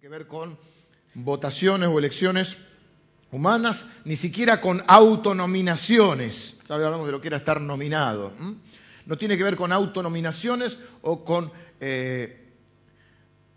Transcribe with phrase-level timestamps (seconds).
[0.00, 0.56] que ver con
[1.14, 2.56] votaciones o elecciones
[3.32, 6.56] humanas, ni siquiera con autonominaciones.
[6.68, 6.84] ¿Sabe?
[6.84, 8.32] Hablamos de lo que era estar nominado.
[9.06, 11.50] No tiene que ver con autonominaciones o con...
[11.80, 12.46] Eh,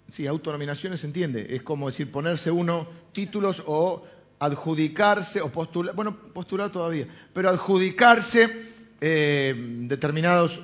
[0.07, 1.55] sí, autonominaciones se entiende.
[1.55, 4.03] Es como decir ponerse uno títulos o
[4.39, 10.59] adjudicarse o postular, bueno, postular todavía, pero adjudicarse eh, determinados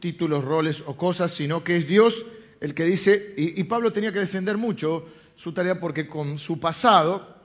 [0.00, 2.26] títulos, roles o cosas, sino que es Dios
[2.60, 5.06] el que dice, y Pablo tenía que defender mucho
[5.36, 7.40] su tarea porque con su pasado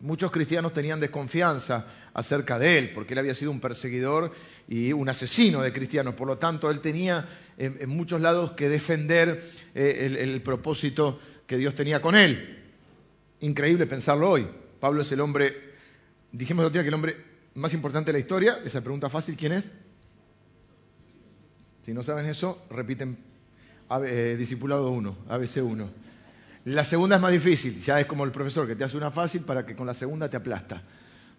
[0.00, 4.32] muchos cristianos tenían desconfianza acerca de él, porque él había sido un perseguidor
[4.68, 6.14] y un asesino de cristianos.
[6.14, 11.74] Por lo tanto, él tenía en, muchos lados que defender eh, el, propósito que Dios
[11.74, 12.64] tenía con él.
[13.40, 14.46] Increíble pensarlo hoy.
[14.80, 15.74] Pablo es el hombre,
[16.32, 17.16] dijimos el otro día que el hombre
[17.54, 19.68] más importante de la historia, esa pregunta fácil, ¿quién es?
[21.84, 23.18] Si no saben eso, repiten
[24.06, 25.90] eh, Discipulado 1, ABC 1.
[26.68, 29.40] La segunda es más difícil, ya es como el profesor que te hace una fácil
[29.42, 30.82] para que con la segunda te aplasta.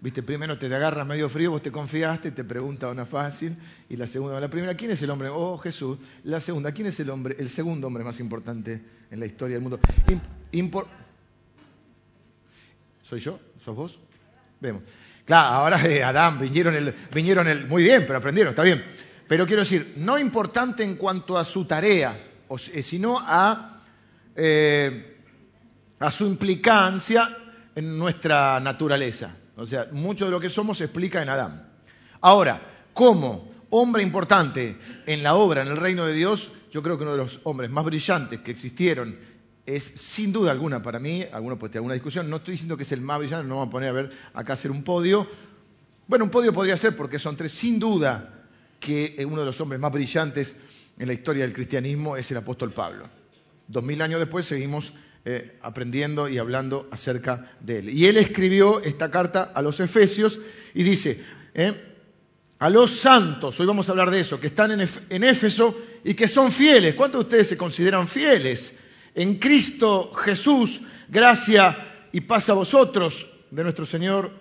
[0.01, 3.55] Viste, primero te agarra medio frío, vos te confiaste, te pregunta una fácil,
[3.89, 5.29] y la segunda, la primera, ¿quién es el hombre?
[5.29, 5.99] Oh, Jesús.
[6.23, 9.61] La segunda, ¿quién es el hombre, el segundo hombre más importante en la historia del
[9.61, 9.79] mundo?
[13.03, 13.39] ¿Soy yo?
[13.63, 13.99] ¿Sos vos?
[14.59, 14.81] Vemos.
[15.25, 18.83] Claro, ahora eh, Adán, vinieron el, vinieron el, muy bien, pero aprendieron, está bien.
[19.27, 22.17] Pero quiero decir, no importante en cuanto a su tarea,
[22.73, 23.83] eh, sino a
[24.35, 25.18] eh,
[25.99, 27.37] a su implicancia
[27.75, 29.35] en nuestra naturaleza.
[29.55, 31.69] O sea, mucho de lo que somos se explica en Adán.
[32.21, 32.61] Ahora,
[32.93, 37.11] como hombre importante en la obra, en el reino de Dios, yo creo que uno
[37.11, 39.17] de los hombres más brillantes que existieron
[39.65, 42.83] es sin duda alguna para mí, alguno puede tener alguna discusión, no estoy diciendo que
[42.83, 45.27] es el más brillante, no vamos a poner a ver acá hacer un podio.
[46.07, 48.47] Bueno, un podio podría ser porque son tres, sin duda
[48.79, 50.55] que uno de los hombres más brillantes
[50.97, 53.07] en la historia del cristianismo es el apóstol Pablo.
[53.67, 54.93] Dos mil años después seguimos
[55.31, 57.89] eh, aprendiendo y hablando acerca de él.
[57.89, 60.39] Y él escribió esta carta a los Efesios
[60.73, 61.71] y dice, eh,
[62.57, 66.15] a los santos, hoy vamos a hablar de eso, que están en, en Éfeso y
[66.15, 66.95] que son fieles.
[66.95, 68.75] ¿Cuántos de ustedes se consideran fieles?
[69.13, 74.31] En Cristo Jesús, gracia y paz a vosotros de nuestro Señor,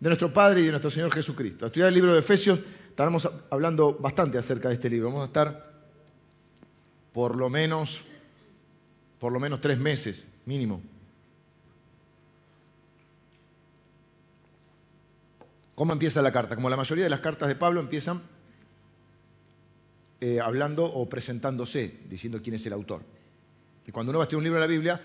[0.00, 1.66] de nuestro Padre y de nuestro Señor Jesucristo.
[1.66, 2.58] A estudiar el libro de Efesios,
[2.88, 5.06] estaremos hablando bastante acerca de este libro.
[5.06, 5.72] Vamos a estar
[7.12, 8.00] por lo menos
[9.18, 10.82] por lo menos tres meses mínimo.
[15.74, 16.54] ¿Cómo empieza la carta?
[16.54, 18.22] Como la mayoría de las cartas de Pablo empiezan
[20.20, 23.02] eh, hablando o presentándose, diciendo quién es el autor.
[23.86, 25.00] Y cuando uno va a estudiar un libro de la Biblia,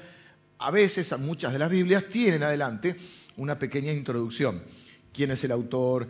[0.60, 2.96] a veces, muchas de las Biblias tienen adelante
[3.38, 4.64] una pequeña introducción.
[5.12, 6.08] ¿Quién es el autor?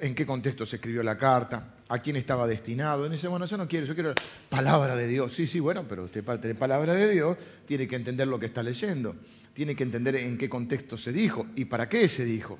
[0.00, 1.75] ¿En qué contexto se escribió la carta?
[1.88, 3.06] A quién estaba destinado.
[3.06, 4.14] Y dice, bueno, yo no quiero, yo quiero
[4.48, 5.32] palabra de Dios.
[5.34, 7.36] Sí, sí, bueno, pero usted para tener palabra de Dios
[7.66, 9.16] tiene que entender lo que está leyendo,
[9.54, 12.58] tiene que entender en qué contexto se dijo y para qué se dijo.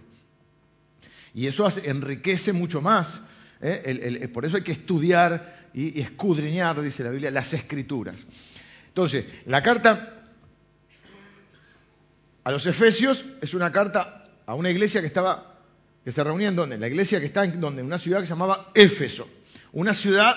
[1.34, 3.20] Y eso enriquece mucho más.
[3.60, 4.28] ¿eh?
[4.32, 8.24] por eso hay que estudiar y, y escudriñar, dice la Biblia, las escrituras.
[8.88, 10.12] Entonces, la carta
[12.44, 15.55] a los Efesios es una carta a una iglesia que estaba
[16.06, 16.78] que se reunía en donde?
[16.78, 17.82] La iglesia que está en donde?
[17.82, 19.28] Una ciudad que se llamaba Éfeso.
[19.72, 20.36] Una ciudad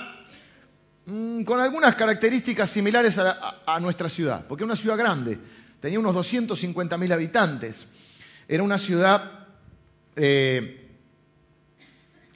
[1.06, 5.38] mm, con algunas características similares a, nuestra ciudad, porque es una ciudad grande,
[5.80, 7.86] tenía unos 250.000 habitantes.
[8.48, 9.46] Era una ciudad
[10.16, 10.90] eh,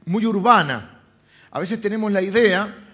[0.05, 1.01] muy urbana.
[1.49, 2.85] A veces tenemos la idea,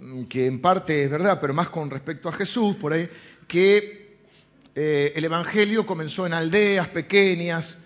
[0.00, 3.10] mm, que en parte es verdad, pero más con respecto a Jesús, por ahí,
[3.46, 4.16] que
[4.74, 7.76] eh, el Evangelio comenzó en aldeas pequeñas,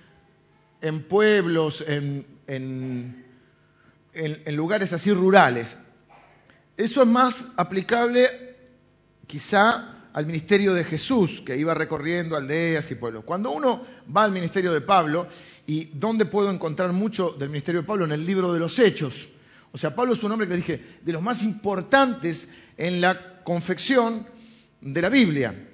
[0.80, 3.24] en pueblos, en, en,
[4.56, 5.76] lugares así rurales.
[6.76, 8.56] Eso es más aplicable
[9.26, 13.24] quizá al ministerio de Jesús, que iba recorriendo aldeas y pueblos.
[13.24, 15.26] Cuando uno va al ministerio de Pablo,
[15.66, 18.04] ¿y dónde puedo encontrar mucho del ministerio de Pablo?
[18.06, 19.28] En el libro de los Hechos.
[19.72, 22.48] O sea, Pablo es un hombre que dije, de los más importantes
[22.78, 24.26] en la confección
[24.80, 25.68] de la Biblia.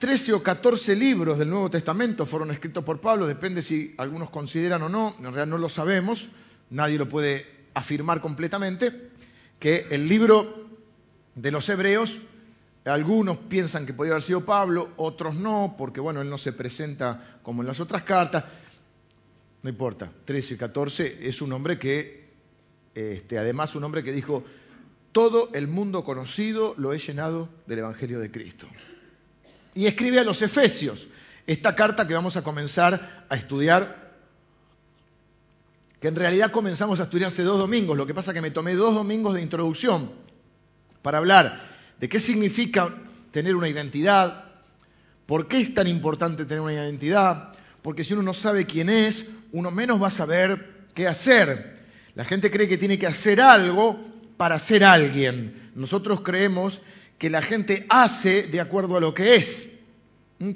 [0.00, 4.80] 13 o 14 libros del Nuevo Testamento fueron escritos por Pablo, depende si algunos consideran
[4.80, 6.30] o no, en realidad no lo sabemos,
[6.70, 7.44] nadie lo puede
[7.74, 9.10] afirmar completamente,
[9.58, 10.70] que el libro
[11.34, 12.18] de los Hebreos,
[12.86, 17.38] algunos piensan que podría haber sido Pablo, otros no, porque bueno, él no se presenta
[17.42, 18.44] como en las otras cartas,
[19.62, 22.30] no importa, 13 y 14 es un hombre que,
[22.94, 24.44] este, además un hombre que dijo,
[25.12, 28.66] todo el mundo conocido lo he llenado del Evangelio de Cristo
[29.74, 31.06] y escribe a los Efesios
[31.46, 34.10] esta carta que vamos a comenzar a estudiar,
[36.00, 38.74] que en realidad comenzamos a estudiar hace dos domingos, lo que pasa que me tomé
[38.74, 40.12] dos domingos de introducción
[41.02, 41.68] para hablar
[41.98, 42.94] de qué significa
[43.32, 44.50] tener una identidad,
[45.30, 47.52] ¿Por qué es tan importante tener una identidad?
[47.82, 51.84] Porque si uno no sabe quién es, uno menos va a saber qué hacer.
[52.16, 53.96] La gente cree que tiene que hacer algo
[54.36, 55.70] para ser alguien.
[55.76, 56.80] Nosotros creemos
[57.20, 59.68] que la gente hace de acuerdo a lo que es,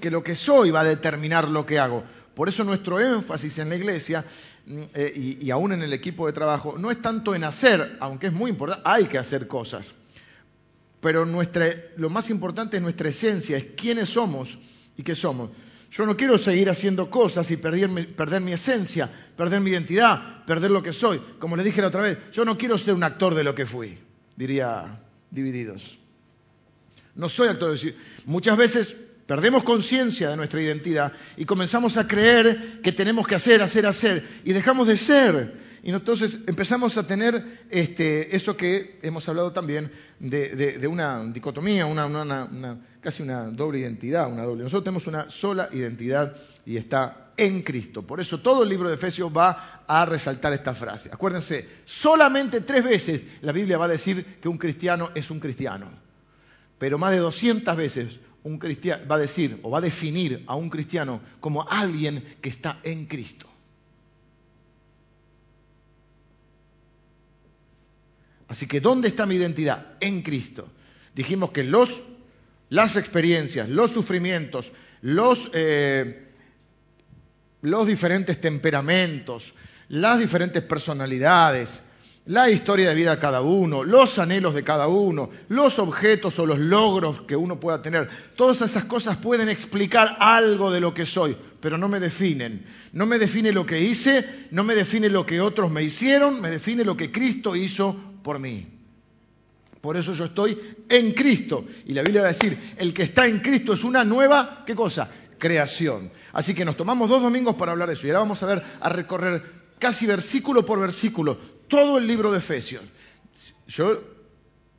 [0.01, 2.03] que lo que soy va a determinar lo que hago.
[2.35, 4.25] Por eso nuestro énfasis en la iglesia
[4.67, 8.33] eh, y, aún en el equipo de trabajo no es tanto en hacer, aunque es
[8.33, 9.93] muy importante, hay que hacer cosas.
[11.03, 14.57] Pero lo más importante es nuestra esencia, es quiénes somos
[14.97, 15.51] y qué somos.
[15.91, 20.47] Yo no quiero seguir haciendo cosas y perder mi, perder mi esencia, perder mi identidad,
[20.47, 21.21] perder lo que soy.
[21.39, 23.67] Como le dije la otra vez, yo no quiero ser un actor de lo que
[23.67, 23.99] fui,
[24.35, 24.99] diría
[25.31, 25.99] Divididos.
[27.15, 27.77] No soy actor.
[28.27, 28.97] Muchas veces
[29.27, 34.27] perdemos conciencia de nuestra identidad y comenzamos a creer que tenemos que hacer, hacer, hacer
[34.45, 35.75] y dejamos de ser.
[35.83, 41.87] Y entonces empezamos a tener este, eso que hemos hablado también de, una dicotomía,
[43.01, 44.65] casi una doble identidad, una doble.
[44.65, 46.35] Nosotros tenemos una sola identidad
[46.65, 48.03] y está en Cristo.
[48.03, 51.11] Por eso todo el libro de Efesios va a resaltar esta frase.
[51.13, 56.04] Acuérdense, solamente tres veces la Biblia va a decir que un cristiano es un cristiano.
[56.85, 60.55] Pero más de 200 veces un cristiano va a decir o va a definir a
[60.55, 63.49] un cristiano como alguien que está en Cristo.
[68.49, 69.95] Así que, ¿dónde está mi identidad?
[69.99, 70.69] En Cristo.
[71.15, 72.03] Dijimos que los,
[72.69, 74.71] las experiencias, los sufrimientos,
[75.01, 76.29] los, eh,
[77.63, 79.55] los diferentes temperamentos,
[79.89, 81.81] las diferentes personalidades,
[82.27, 86.47] la historia de vida de cada uno, los anhelos de cada uno, los objetos o
[86.47, 88.09] los logros que uno pueda tener.
[88.35, 92.65] Todas esas cosas pueden explicar algo de lo que soy, pero no me definen.
[92.93, 96.51] No me define lo que hice, no me define lo que otros me hicieron, me
[96.51, 98.69] define lo que Cristo hizo por mí.
[99.83, 101.67] Por eso yo estoy en Cristo.
[101.85, 104.75] Y la Biblia va a decir, el que está en Cristo es una nueva, ¿qué
[104.75, 105.11] cosa?
[105.37, 106.11] Creación.
[106.33, 108.07] Así que nos tomamos dos domingos para hablar de eso.
[108.07, 109.43] Y ahora vamos a ver, a recorrer
[109.79, 111.37] casi versículo por versículo
[111.69, 112.83] todo el libro de Efesios.
[113.67, 114.03] Yo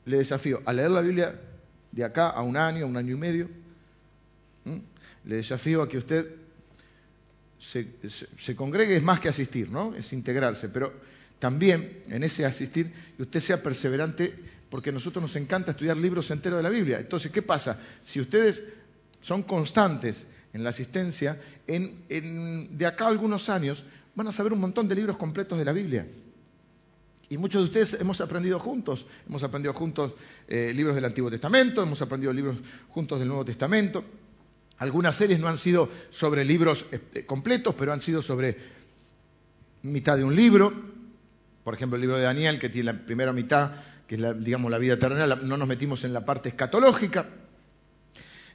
[0.05, 1.39] le desafío a leer la Biblia
[1.91, 3.49] de acá a un año, un año y medio.
[5.25, 6.27] Le desafío a que usted
[7.57, 9.95] se, congregue, es más que asistir, ¿no?
[9.95, 10.93] Es integrarse, pero
[11.39, 14.33] también en ese asistir usted sea perseverante,
[14.69, 16.99] porque a nosotros nos encanta estudiar libros enteros de la Biblia.
[16.99, 17.79] Entonces, ¿qué pasa?
[18.01, 18.63] Si ustedes
[19.21, 23.83] son constantes en la asistencia, de acá a algunos años
[24.13, 26.07] van a saber un montón de libros completos de la Biblia.
[27.29, 30.13] Y muchos de ustedes hemos aprendido juntos, hemos aprendido juntos
[30.47, 32.57] eh, libros del Antiguo Testamento, hemos aprendido libros
[32.89, 34.03] juntos del Nuevo Testamento.
[34.77, 38.57] Algunas series no han sido sobre libros eh, completos, pero han sido sobre
[39.81, 40.71] mitad de un libro.
[41.63, 43.71] Por ejemplo, el libro de Daniel, que tiene la primera mitad,
[44.05, 47.27] que es la, digamos la vida terrenal, no nos metimos en la parte escatológica.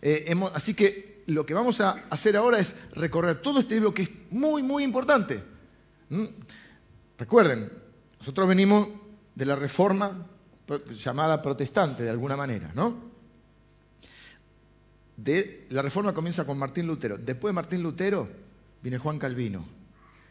[0.00, 4.02] Eh, así que lo que vamos a hacer ahora es recorrer todo este libro que
[4.02, 5.42] es muy, muy importante.
[6.08, 6.24] ¿Mm?
[7.18, 7.70] Recuerden,
[8.20, 8.88] nosotros venimos
[9.34, 10.26] de la reforma
[10.92, 13.10] llamada protestante, de alguna manera, ¿no?
[15.70, 17.18] La reforma comienza con Martín Lutero.
[17.18, 18.28] Después de Martín Lutero
[18.82, 19.64] viene Juan Calvino,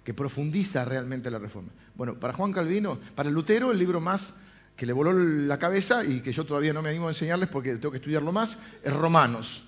[0.04, 1.70] que profundiza realmente la reforma.
[1.96, 4.34] Bueno, para Juan Calvino, para Lutero, el libro más
[4.76, 7.76] que le voló la cabeza y que yo todavía no me animo a enseñarles porque
[7.76, 9.64] tengo que estudiarlo más, es Romanos,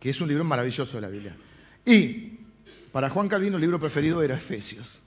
[0.00, 1.36] que es un libro maravilloso de la Biblia.
[1.84, 2.40] Y
[2.92, 5.00] para Juan Calvino el libro preferido era Efesios.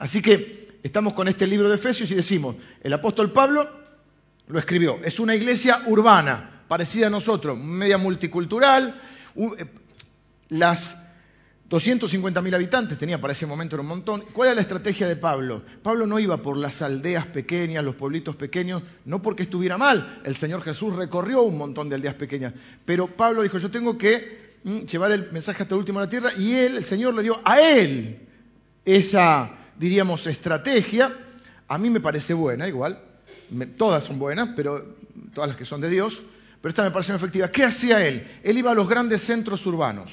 [0.00, 3.68] Así que estamos con este libro de Efesios y decimos, el apóstol Pablo
[4.46, 9.00] lo escribió, es una iglesia urbana, parecida a nosotros, media multicultural,
[9.36, 9.66] eh,
[10.50, 10.96] las
[11.68, 14.22] 250.000 habitantes tenía para ese momento era un montón.
[14.32, 15.62] ¿Cuál era la estrategia de Pablo?
[15.82, 20.20] Pablo no iba por las aldeas pequeñas, los pueblitos pequeños, no porque estuviera mal.
[20.24, 22.54] El Señor Jesús recorrió un montón de aldeas pequeñas.
[22.86, 26.10] Pero Pablo dijo, yo tengo que mm, llevar el mensaje hasta el último de la
[26.10, 28.26] tierra y él, el Señor le dio a él
[28.86, 31.16] esa diríamos, estrategia,
[31.68, 33.00] a mí me parece buena igual,
[33.76, 34.96] todas son buenas, pero
[35.32, 36.22] todas las que son de Dios,
[36.60, 37.48] pero esta me parece efectiva.
[37.50, 38.26] ¿Qué hacía él?
[38.42, 40.10] Él iba a los grandes centros urbanos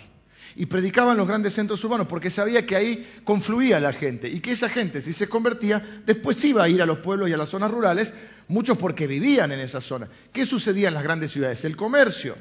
[0.55, 4.39] y predicaba en los grandes centros urbanos porque sabía que ahí confluía la gente y
[4.39, 7.37] que esa gente, si se convertía, después iba a ir a los pueblos y a
[7.37, 8.13] las zonas rurales,
[8.47, 10.07] muchos porque vivían en esa zona.
[10.31, 11.65] ¿Qué sucedía en las grandes ciudades?
[11.65, 12.35] El comercio,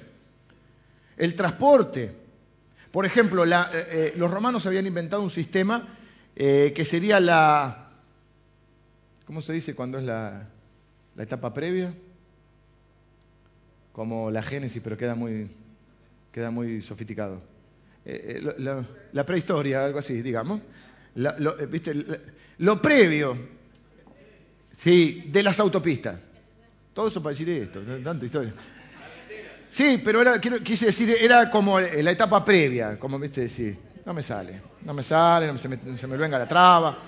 [1.17, 2.15] el transporte.
[2.93, 5.89] Por ejemplo, eh, eh, los romanos habían inventado un sistema
[6.37, 7.91] eh, que sería la,
[9.25, 10.49] ¿cómo se dice cuando es la,
[11.17, 11.95] etapa previa?
[13.93, 15.49] Como la génesis, pero queda muy,
[16.33, 17.41] queda muy sofisticado.
[18.05, 20.61] Eh, eh, la, prehistoria, algo así, digamos.
[21.15, 21.95] lo, ¿viste?
[22.59, 23.37] lo previo,
[24.73, 26.19] sí, de las autopistas.
[26.93, 28.55] Todo eso para decir esto, tanta historia.
[29.69, 33.77] Sí, pero era, quise decir, era como la etapa previa, como viste decir.
[34.05, 36.99] No me sale, no me sale, no se me, venga la traba.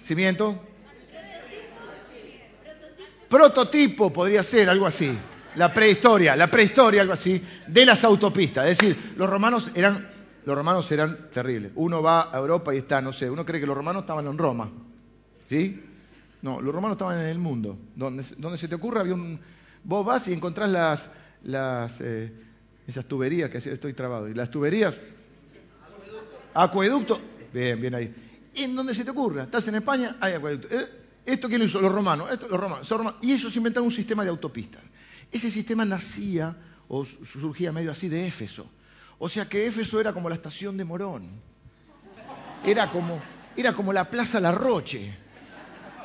[0.00, 0.58] ¿Cimiento?
[3.28, 5.16] Prototipo podría ser, algo así.
[5.56, 8.66] La prehistoria, la prehistoria, algo así, de las autopistas.
[8.68, 10.08] Es decir, los romanos eran,
[10.44, 11.72] los romanos eran terribles.
[11.74, 14.38] Uno va a Europa y está, no sé, uno cree que los romanos estaban en
[14.38, 14.70] Roma.
[15.46, 15.82] ¿Sí?
[16.42, 17.76] No, los romanos estaban en el mundo.
[17.94, 19.40] Donde, donde se te ocurra, había un,
[19.84, 21.10] vos vas y encontrás las,
[21.42, 22.32] las eh,
[22.86, 24.28] esas tuberías, que estoy trabado.
[24.28, 24.98] Y las tuberías.
[26.54, 27.20] Acueducto.
[27.52, 28.14] Bien, bien ahí.
[28.54, 29.44] En donde se te ocurra.
[29.44, 30.68] Estás en España, hay acueducto.
[30.70, 30.86] Eh,
[31.26, 31.80] ¿Esto quién lo hizo?
[31.80, 32.28] Los romanos.
[32.48, 34.82] Los romanos, Y ellos inventaron un sistema de autopistas.
[35.30, 36.56] Ese sistema nacía
[36.88, 38.70] o surgía medio así de Éfeso.
[39.18, 41.28] O sea que Éfeso era como la estación de Morón.
[42.64, 43.20] Era como,
[43.56, 45.12] era como la Plaza La Roche,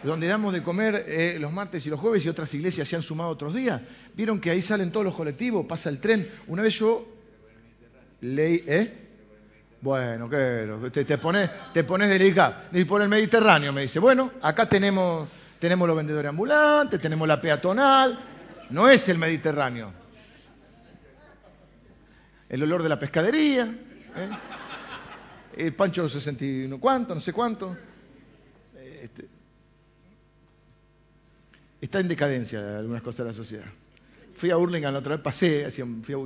[0.03, 3.01] donde damos de comer eh, los martes y los jueves y otras iglesias se han
[3.01, 3.81] sumado otros días.
[4.15, 6.29] Vieron que ahí salen todos los colectivos, pasa el tren.
[6.47, 7.07] Una vez yo
[8.21, 8.97] leí, ¿eh?
[9.81, 10.69] Bueno, ¿qué?
[10.91, 12.55] Te, te, pones, te pones delicado.
[12.71, 15.27] Y por el Mediterráneo me dice, bueno, acá tenemos,
[15.59, 18.19] tenemos los vendedores ambulantes, tenemos la peatonal.
[18.69, 19.91] No es el Mediterráneo.
[22.47, 23.63] El olor de la pescadería.
[24.15, 24.29] ¿eh?
[25.57, 27.75] El Pancho 61 cuánto, no sé cuánto.
[29.01, 29.27] Este,
[31.81, 33.65] está en decadencia algunas cosas de la sociedad.
[34.37, 35.67] Fui a Hurlingham la otra vez, pasé,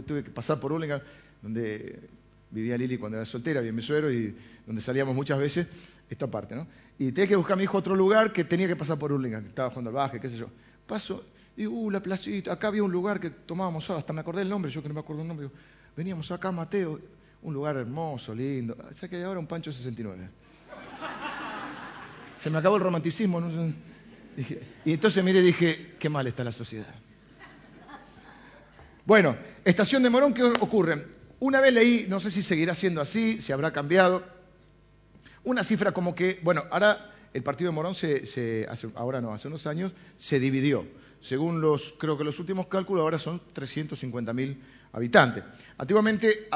[0.05, 1.01] tuve que pasar por Hurlingham,
[1.41, 1.99] donde
[2.51, 4.35] vivía Lili cuando era soltera, bien mi suegro, y
[4.65, 5.67] donde salíamos muchas veces,
[6.09, 6.67] esta parte, ¿no?
[6.97, 9.43] Y tenía que buscar a mi hijo otro lugar que tenía que pasar por Hurlingham,
[9.43, 10.47] que estaba jugando al baje, qué sé yo.
[10.85, 11.23] Paso,
[11.57, 14.71] y uh, la placita, acá había un lugar que tomábamos hasta me acordé el nombre,
[14.71, 15.49] yo que no me acuerdo el nombre,
[15.95, 16.99] veníamos acá, Mateo,
[17.45, 18.75] un lugar hermoso, lindo.
[18.89, 20.29] O sea que ahora un Pancho 69.
[22.39, 23.39] Se me acabó el romanticismo.
[23.39, 23.73] ¿no?
[24.85, 26.93] Y entonces mire dije, qué mal está la sociedad.
[29.05, 31.05] Bueno, estación de Morón, ¿qué ocurre?
[31.39, 34.23] Una vez leí, no sé si seguirá siendo así, si habrá cambiado,
[35.43, 39.67] una cifra como que, bueno, ahora el partido de Morón se, ahora no, hace unos
[39.67, 40.87] años, se dividió.
[41.19, 44.57] Según los, creo que los últimos cálculos ahora son 350.000
[44.93, 45.43] habitantes.
[45.77, 46.47] Antiguamente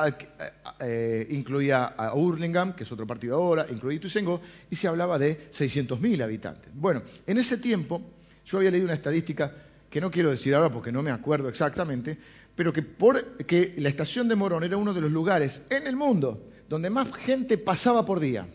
[0.80, 5.50] eh, incluía a Hurlingham, que es otro partido ahora, incluía Ituzaingó, y se hablaba de
[5.52, 6.72] 600.000 habitantes.
[6.74, 8.02] Bueno, en ese tiempo
[8.46, 9.52] yo había leído una estadística
[9.90, 12.18] que no quiero decir ahora porque no me acuerdo exactamente,
[12.56, 15.96] pero que, por, que la estación de Morón era uno de los lugares en el
[15.96, 18.48] mundo donde más gente pasaba por día.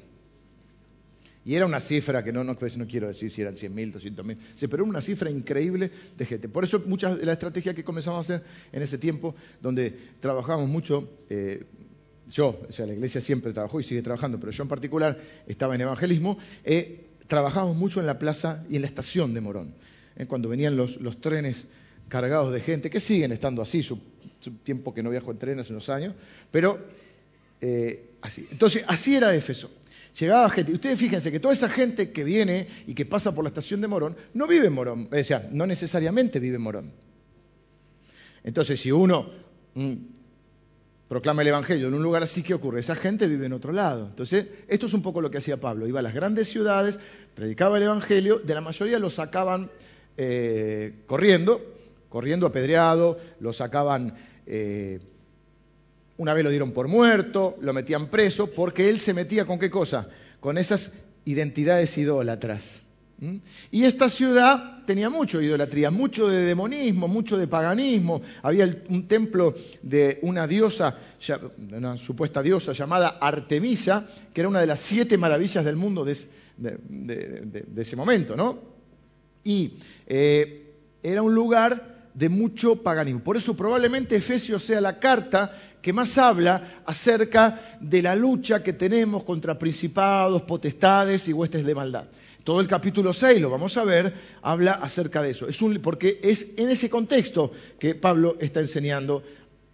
[1.44, 4.38] Y era una cifra que no, no, pues no quiero decir si eran 100.000, 200.000,
[4.54, 6.48] sí, pero era una cifra increíble de gente.
[6.48, 10.68] Por eso muchas de la estrategia que comenzamos a hacer en ese tiempo, donde trabajamos
[10.68, 11.64] mucho, eh,
[12.30, 15.74] yo, o sea, la iglesia siempre trabajó y sigue trabajando, pero yo en particular estaba
[15.74, 19.74] en evangelismo, eh, trabajamos mucho en la plaza y en la estación de Morón.
[20.16, 21.66] Eh, cuando venían los, trenes
[22.08, 23.98] cargados de gente, que siguen estando así, su,
[24.62, 26.14] tiempo que no viajo en tren hace unos años,
[26.50, 26.78] pero
[28.20, 28.46] así.
[28.50, 29.70] Entonces, así era Éfeso
[30.18, 30.72] llegaba gente.
[30.72, 33.80] Y ustedes fíjense que toda esa gente que viene y que pasa por la estación
[33.80, 36.92] de Morón no vive en Morón, o sea, no necesariamente vive en Morón.
[38.42, 39.30] Entonces, si uno
[39.74, 39.94] mm,
[41.08, 42.80] proclama el Evangelio en un lugar así, ¿qué ocurre?
[42.80, 44.06] Esa gente vive en otro lado.
[44.06, 45.88] Entonces, esto es un poco lo que hacía Pablo.
[45.88, 46.98] Iba a las grandes ciudades,
[47.34, 49.70] predicaba el Evangelio, de la mayoría lo sacaban
[50.16, 51.60] eh, corriendo,
[52.08, 54.14] corriendo apedreado, lo sacaban...
[54.46, 55.00] Eh,
[56.16, 59.70] una vez lo dieron por muerto, lo metían preso, porque él se metía con qué
[59.70, 60.08] cosa?
[60.40, 60.92] Con esas
[61.24, 62.82] identidades idólatras.
[63.70, 68.20] Y esta ciudad tenía mucho de idolatría, mucho de demonismo, mucho de paganismo.
[68.42, 70.98] Había un templo de una diosa,
[71.72, 76.16] una supuesta diosa llamada Artemisa, que era una de las siete maravillas del mundo de,
[77.76, 78.58] ese momento, ¿no?
[79.44, 79.74] Y
[80.06, 83.20] eh, era un lugar de mucho paganismo.
[83.20, 85.52] Por eso probablemente Efesios sea la carta
[85.82, 91.74] que más habla acerca de la lucha que tenemos contra principados, potestades y huestes de
[91.74, 92.04] maldad.
[92.44, 95.48] Todo el capítulo 6, lo vamos a ver, habla acerca de eso.
[95.48, 99.22] Es porque es en ese contexto que Pablo está enseñando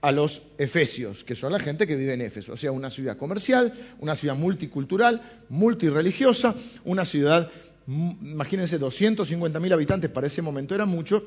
[0.00, 2.54] a los efesios, que son la gente que vive en Éfeso.
[2.54, 6.54] O sea, una ciudad comercial, una ciudad multicultural, multireligiosa,
[6.84, 7.50] una ciudad,
[7.86, 11.22] imagínense, 250.000 habitantes para ese momento era mucho,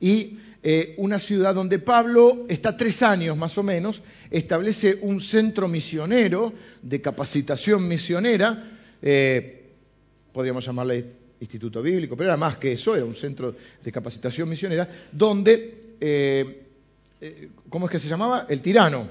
[0.00, 5.68] y eh, una ciudad donde Pablo está tres años más o menos, establece un centro
[5.68, 8.72] misionero de capacitación misionera,
[9.02, 9.62] eh,
[10.32, 11.04] podríamos llamarle
[11.38, 16.62] instituto bíblico, pero era más que eso, era un centro de capacitación misionera, donde, eh,
[17.68, 18.46] ¿cómo es que se llamaba?
[18.48, 19.06] El tirano,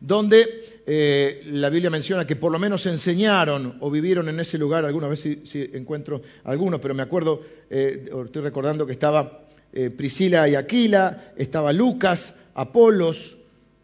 [0.00, 5.06] donde la Biblia menciona que por lo menos enseñaron o vivieron en ese lugar, alguna
[5.06, 9.45] vez si, si encuentro alguno, pero me acuerdo, estoy recordando que estaba
[9.78, 13.36] eh, Priscila y Aquila, estaba Lucas, Apolos,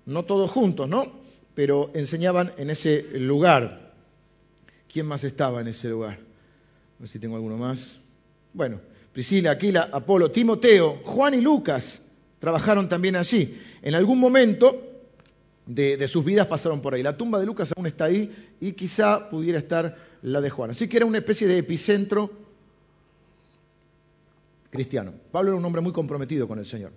[0.06, 1.20] no todos juntos, ¿no?
[1.54, 3.92] Pero enseñaban en ese lugar.
[4.90, 6.12] ¿Quién más estaba en ese lugar?
[6.12, 7.98] A ver si tengo alguno más.
[8.54, 8.80] Bueno,
[9.12, 12.00] Priscila, Aquila, Apolo, Timoteo, Juan y Lucas
[12.38, 13.60] trabajaron también allí.
[13.82, 14.92] En algún momento
[15.66, 17.02] de, sus vidas pasaron por ahí.
[17.02, 18.30] La tumba de Lucas aún está ahí
[18.62, 20.70] y quizá pudiera estar la de Juan.
[20.70, 22.30] Así que era una especie de epicentro
[24.72, 25.12] cristiano.
[25.30, 26.92] Pablo era un hombre muy comprometido con el Señor.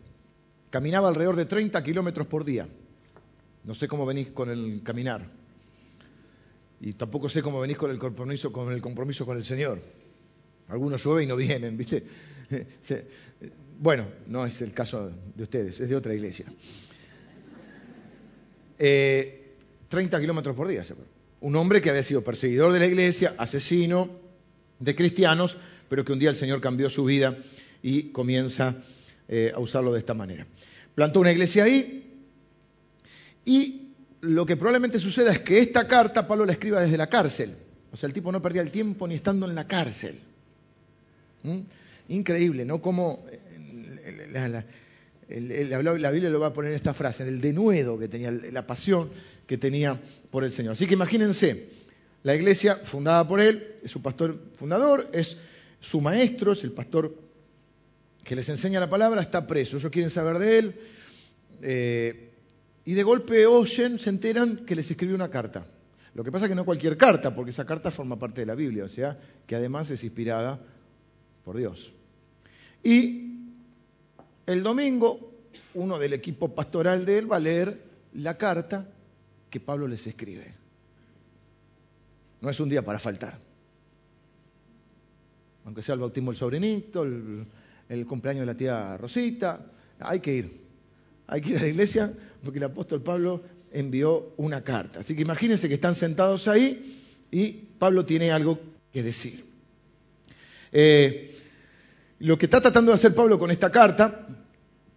[0.69, 2.65] Caminaba alrededor de 30 kilómetros por día.
[3.65, 5.29] No sé cómo venís con el caminar.
[6.79, 8.49] Y tampoco sé cómo venís con el compromiso
[9.25, 9.81] con el, Señor.
[10.69, 12.05] Algunos llueve y no vienen, ¿viste?
[13.77, 16.45] Bueno, no es el caso de ustedes, es de otra iglesia.
[18.77, 20.83] 30 eh, kilómetros por día.
[21.41, 24.09] Un hombre que había sido perseguidor de la iglesia, asesino
[24.79, 25.57] de cristianos,
[25.89, 27.37] pero que un día el Señor cambió su vida
[27.85, 28.77] y comienza
[29.27, 30.47] eh, a usarlo de esta manera.
[30.95, 32.03] Plantó una iglesia ahí
[33.45, 37.53] y lo que probablemente suceda es que esta carta Pablo la escriba desde la cárcel.
[37.91, 40.15] O sea, el tipo no perdía el tiempo ni estando en la cárcel.
[41.43, 41.59] ¿Mm?
[42.09, 42.81] Increíble, ¿no?
[42.81, 47.99] Como eh, la, la Biblia lo va a poner en esta frase, en el denuedo
[47.99, 49.11] que tenía, la pasión
[49.45, 50.01] que tenía
[50.31, 50.71] por el Señor.
[50.71, 51.69] Así que imagínense,
[52.23, 55.37] la iglesia fundada por él, es su pastor fundador, es
[55.79, 57.24] su maestro, es el pastor
[58.25, 59.77] que les enseña la palabra, está preso.
[59.77, 60.75] Ellos quieren saber de él.
[61.61, 62.31] Eh,
[62.83, 65.65] y de golpe oyen, se enteran que les escribió una carta.
[66.15, 68.55] Lo que pasa es que no cualquier carta, porque esa carta forma parte de la
[68.55, 70.59] Biblia, o sea, que además es inspirada
[71.43, 71.93] por Dios.
[72.83, 73.51] Y
[74.47, 75.33] el domingo,
[75.75, 77.79] uno del equipo pastoral de él va a leer
[78.13, 78.89] la carta
[79.51, 80.51] que Pablo les escribe.
[82.41, 83.37] No es un día para faltar.
[85.65, 87.45] Aunque sea el bautismo del sobrinito, el,
[88.05, 89.65] cumpleaños de la tía Rosita,
[89.99, 90.61] hay que ir.
[91.27, 92.13] Hay que ir a la iglesia
[92.43, 94.99] porque el apóstol Pablo envió una carta.
[94.99, 98.59] Así que imagínense que están sentados ahí y Pablo tiene algo
[98.91, 99.45] que decir.
[100.71, 101.35] Eh,
[102.19, 104.25] lo que está tratando de hacer Pablo con esta carta,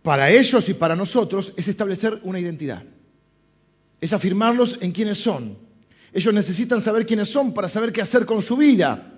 [0.03, 2.85] para ellos y para nosotros, es establecer una identidad.
[4.01, 5.59] Es afirmarlos en quiénes son.
[6.12, 9.17] Ellos necesitan saber quiénes son para saber qué hacer con su vida.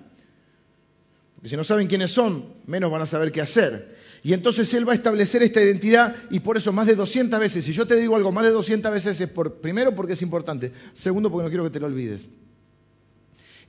[1.44, 3.96] Si no saben quiénes son, menos van a saber qué hacer.
[4.22, 7.64] Y entonces Él va a establecer esta identidad y por eso más de 200 veces,
[7.64, 10.72] si yo te digo algo más de 200 veces es por, primero porque es importante,
[10.92, 12.28] segundo porque no quiero que te lo olvides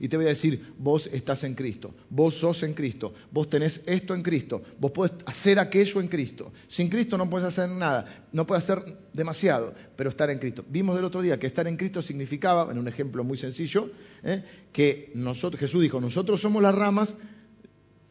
[0.02, 3.82] y te voy a decir, vos estás en Cristo, vos sos en Cristo, vos tenés
[3.86, 6.52] esto en Cristo, vos podés hacer aquello en Cristo.
[6.66, 8.82] Sin Cristo no puedes hacer nada, no puedes hacer
[9.12, 10.64] demasiado, pero estar en Cristo.
[10.68, 13.92] Vimos del otro día que estar en Cristo significaba, en un ejemplo muy sencillo,
[14.24, 14.42] ¿eh?
[14.72, 15.12] que
[15.56, 17.14] Jesús dijo, nosotros somos las ramas,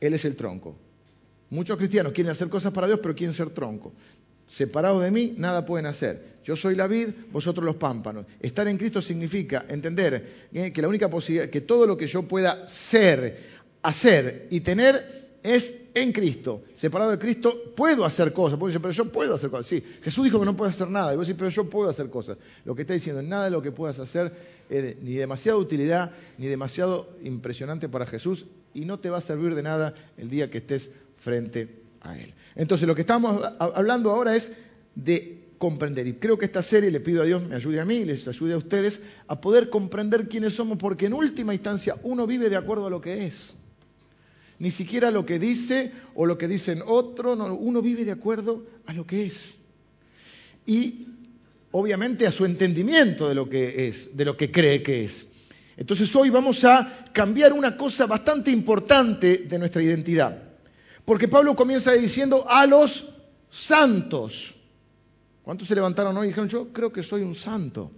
[0.01, 0.75] Él es el tronco.
[1.51, 3.93] Muchos cristianos quieren hacer cosas para Dios, pero quieren ser tronco.
[4.47, 6.39] Separado de mí, nada pueden hacer.
[6.43, 8.25] Yo soy la vid, vosotros los pámpanos.
[8.39, 12.27] Estar en Cristo significa entender eh, que la única posibilidad, que todo lo que yo
[12.27, 13.39] pueda ser,
[13.81, 16.63] hacer y tener es en Cristo.
[16.75, 18.57] Separado de Cristo, puedo hacer cosas.
[18.57, 19.67] Puedo decir, pero yo puedo hacer cosas.
[19.67, 21.13] Sí, Jesús dijo que no puedo hacer nada.
[21.13, 22.37] Y vos decís, pero yo puedo hacer cosas.
[22.65, 24.31] Lo que está diciendo, nada de lo que puedas hacer
[24.69, 29.55] es ni demasiada utilidad, ni demasiado impresionante para Jesús, y no te va a servir
[29.55, 32.33] de nada el día que estés frente a Él.
[32.55, 34.51] Entonces, lo que estamos hablando ahora es
[34.95, 36.07] de comprender.
[36.07, 38.53] Y creo que esta serie le pido a Dios me ayude a mí les ayude
[38.53, 42.87] a ustedes a poder comprender quiénes somos, porque en última instancia uno vive de acuerdo
[42.87, 43.55] a lo que es.
[44.61, 48.63] Ni siquiera lo que dice o lo que dicen otros, no, uno vive de acuerdo
[48.85, 49.55] a lo que es.
[50.67, 51.07] Y
[51.71, 55.25] obviamente a su entendimiento de lo que es, de lo que cree que es.
[55.77, 60.43] Entonces hoy vamos a cambiar una cosa bastante importante de nuestra identidad.
[61.05, 63.09] Porque Pablo comienza diciendo a los
[63.49, 64.53] santos.
[65.41, 67.91] ¿Cuántos se levantaron hoy y dijeron, yo creo que soy un santo?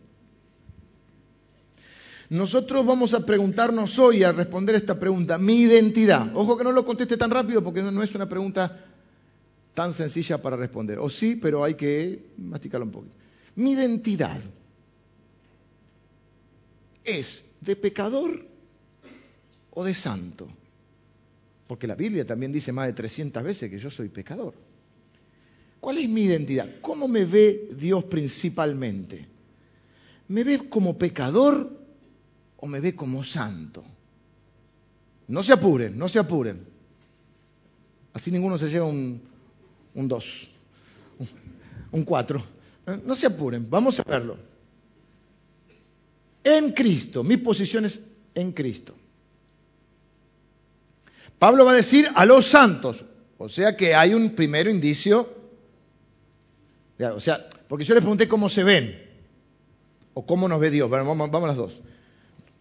[2.34, 6.36] Nosotros vamos a preguntarnos hoy, a responder esta pregunta, mi identidad.
[6.36, 8.86] Ojo que no lo conteste tan rápido porque no es una pregunta
[9.76, 10.98] tan sencilla para responder.
[10.98, 13.16] O sí, pero hay que masticarlo un poquito.
[13.56, 14.42] Mi identidad
[17.04, 18.44] es de pecador
[19.70, 20.48] o de santo.
[21.68, 24.56] Porque la Biblia también dice más de 300 veces que yo soy pecador.
[25.80, 26.68] ¿Cuál es mi identidad?
[26.82, 29.28] ¿Cómo me ve Dios principalmente?
[30.30, 31.83] ¿Me ve como pecador
[32.64, 33.84] o me ve como santo?
[35.28, 36.66] No se apuren, no se apuren.
[38.14, 39.22] Así ninguno se lleva un
[39.94, 40.50] 2,
[41.92, 42.42] un 4.
[42.88, 43.02] ¿Eh?
[43.04, 44.38] No se apuren, vamos a verlo.
[46.42, 48.00] En Cristo, mi posición es
[48.34, 48.96] en Cristo.
[51.38, 53.04] Pablo va a decir a los santos,
[53.38, 55.28] O sea que hay un primer indicio.
[56.98, 58.98] O sea, porque yo les pregunté cómo se ven
[60.14, 60.88] o cómo nos ve Dios.
[60.88, 61.74] Bueno, vamos, vamos a las dos.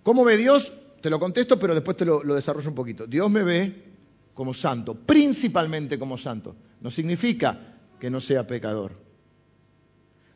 [0.02, 0.72] ¿Cómo ve Dios?
[1.00, 3.06] Te lo contesto, pero después te lo, lo desarrollo un poquito.
[3.06, 3.84] Dios me ve
[4.34, 6.54] como santo, principalmente como santo.
[6.80, 8.92] No significa que no sea pecador.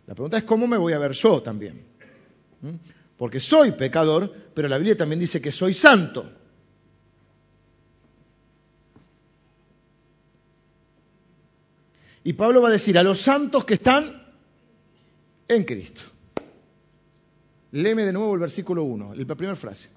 [0.06, 1.84] La pregunta es cómo me voy a ver yo también.
[2.62, 2.74] ¿Mm?
[3.16, 6.30] Porque soy pecador, pero la Biblia también dice que soy santo.
[12.22, 14.22] Y Pablo va a decir a los santos que están
[15.48, 16.02] en Cristo.
[17.72, 19.88] Léeme de nuevo el versículo 1, la primera frase.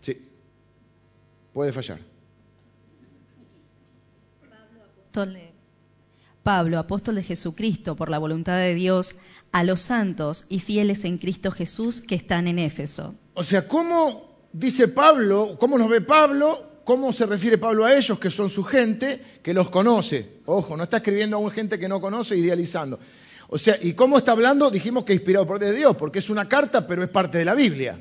[0.00, 0.16] Sí,
[1.52, 2.00] puede fallar.
[6.42, 9.16] Pablo, apóstol de Jesucristo, por la voluntad de Dios,
[9.52, 13.14] a los santos y fieles en Cristo Jesús que están en Éfeso.
[13.34, 18.18] O sea, ¿cómo dice Pablo, cómo nos ve Pablo ¿Cómo se refiere Pablo a ellos,
[18.18, 20.40] que son su gente, que los conoce?
[20.46, 22.98] Ojo, no está escribiendo a una gente que no conoce, idealizando.
[23.54, 24.70] O sea, ¿y cómo está hablando?
[24.70, 28.00] Dijimos que inspirado por Dios, porque es una carta, pero es parte de la Biblia.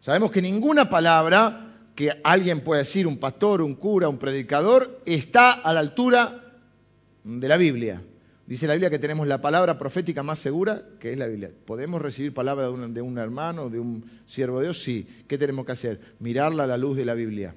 [0.00, 5.52] Sabemos que ninguna palabra que alguien pueda decir, un pastor, un cura, un predicador, está
[5.52, 6.52] a la altura
[7.24, 8.02] de la Biblia.
[8.44, 11.50] Dice la Biblia que tenemos la palabra profética más segura, que es la Biblia.
[11.64, 14.82] ¿Podemos recibir palabra de un, de un hermano, de un siervo de Dios?
[14.82, 15.06] Sí.
[15.28, 15.98] ¿Qué tenemos que hacer?
[16.18, 17.54] Mirarla a la luz de la Biblia.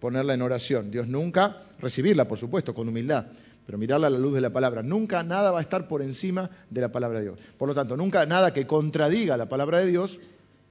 [0.00, 0.90] Ponerla en oración.
[0.90, 3.26] Dios nunca, recibirla, por supuesto, con humildad,
[3.66, 4.82] pero mirarla a la luz de la palabra.
[4.82, 7.38] Nunca nada va a estar por encima de la palabra de Dios.
[7.56, 10.18] Por lo tanto, nunca nada que contradiga la palabra de Dios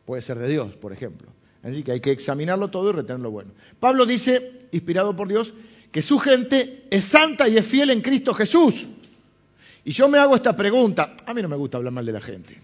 [0.05, 1.29] puede ser de Dios, por ejemplo.
[1.63, 3.51] Así que hay que examinarlo todo y retenerlo bueno.
[3.79, 5.53] Pablo dice, inspirado por Dios,
[5.91, 8.87] que su gente es santa y es fiel en Cristo Jesús.
[9.85, 12.21] Y yo me hago esta pregunta, a mí no me gusta hablar mal de la
[12.21, 12.61] gente.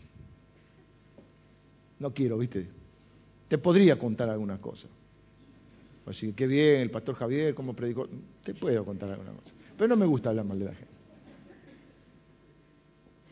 [2.00, 2.68] No quiero, ¿viste?
[3.48, 4.90] Te podría contar algunas cosas.
[6.10, 8.08] Así, qué bien, el pastor Javier, cómo predicó.
[8.44, 9.54] Te puedo contar algunas cosas.
[9.78, 10.94] Pero no me gusta hablar mal de la gente.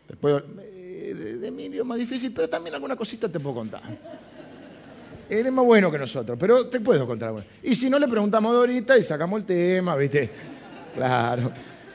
[0.07, 3.81] Después, eh, de, Emilio es más difícil, pero también alguna cosita te puedo contar.
[5.27, 7.33] Él es más bueno que nosotros, pero te puedo contar.
[7.63, 10.29] Y si no, le preguntamos ahorita y sacamos el tema, ¿viste?
[10.95, 11.51] Claro.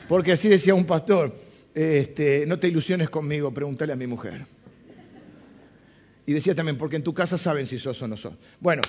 [0.07, 1.33] Porque así decía un pastor,
[1.73, 4.45] este, no te ilusiones conmigo, pregúntale a mi mujer.
[6.25, 8.33] Y decía también, porque en tu casa saben si sos o no sos.
[8.59, 8.81] Bueno,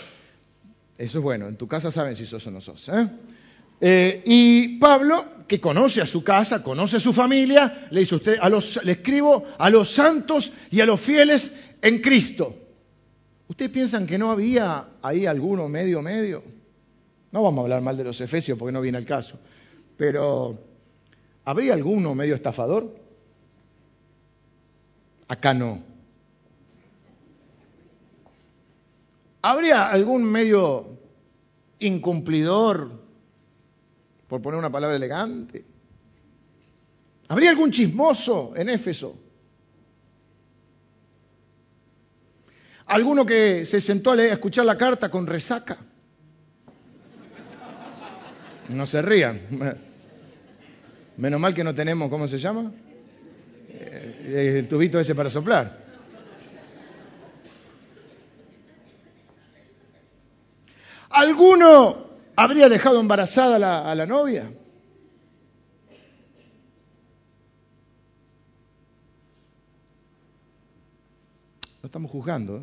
[0.97, 2.89] eso es bueno, en tu casa saben si sos o no sos.
[2.89, 3.09] ¿eh?
[3.81, 8.39] Eh, y Pablo, que conoce a su casa, conoce a su familia, le dice usted,
[8.41, 11.53] a los, le escribo a los santos y a los fieles
[11.83, 12.57] en Cristo.
[13.49, 16.43] ¿Ustedes piensan que no había ahí alguno medio medio?
[17.31, 19.39] No vamos a hablar mal de los efesios porque no viene al caso.
[19.97, 20.59] Pero,
[21.45, 22.95] ¿habría alguno medio estafador?
[25.29, 25.94] Acá no.
[29.47, 31.01] ¿Habría algún medio
[31.79, 32.99] incumplidor,
[34.27, 35.63] por poner una palabra elegante?
[37.29, 39.19] ¿Habría algún chismoso en Éfeso?
[42.87, 45.77] ¿Alguno que se sentó a, escuchar la carta con resaca?
[48.71, 49.43] No se rían.
[51.19, 52.73] Menos mal que no tenemos, ¿cómo se llama?
[53.69, 55.84] Eh, el tubito ese para soplar.
[61.15, 64.51] ¿Alguno habría dejado embarazada a la novia?
[71.81, 72.63] No estamos juzgando, ¿eh?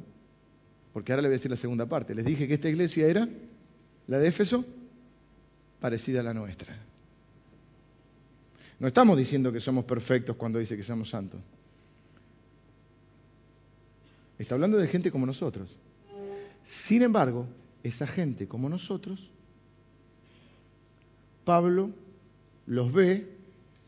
[0.92, 2.14] porque ahora le voy a decir la segunda parte.
[2.14, 3.30] Les dije que esta iglesia era,
[4.08, 4.66] la de Éfeso,
[5.80, 6.76] parecida a la nuestra.
[8.80, 11.40] No estamos diciendo que somos perfectos cuando dice que somos santos.
[14.38, 15.78] Está hablando de gente como nosotros.
[16.64, 17.46] Sin embargo,
[17.84, 19.30] esa gente como nosotros,
[21.44, 21.92] Pablo
[22.66, 23.38] los ve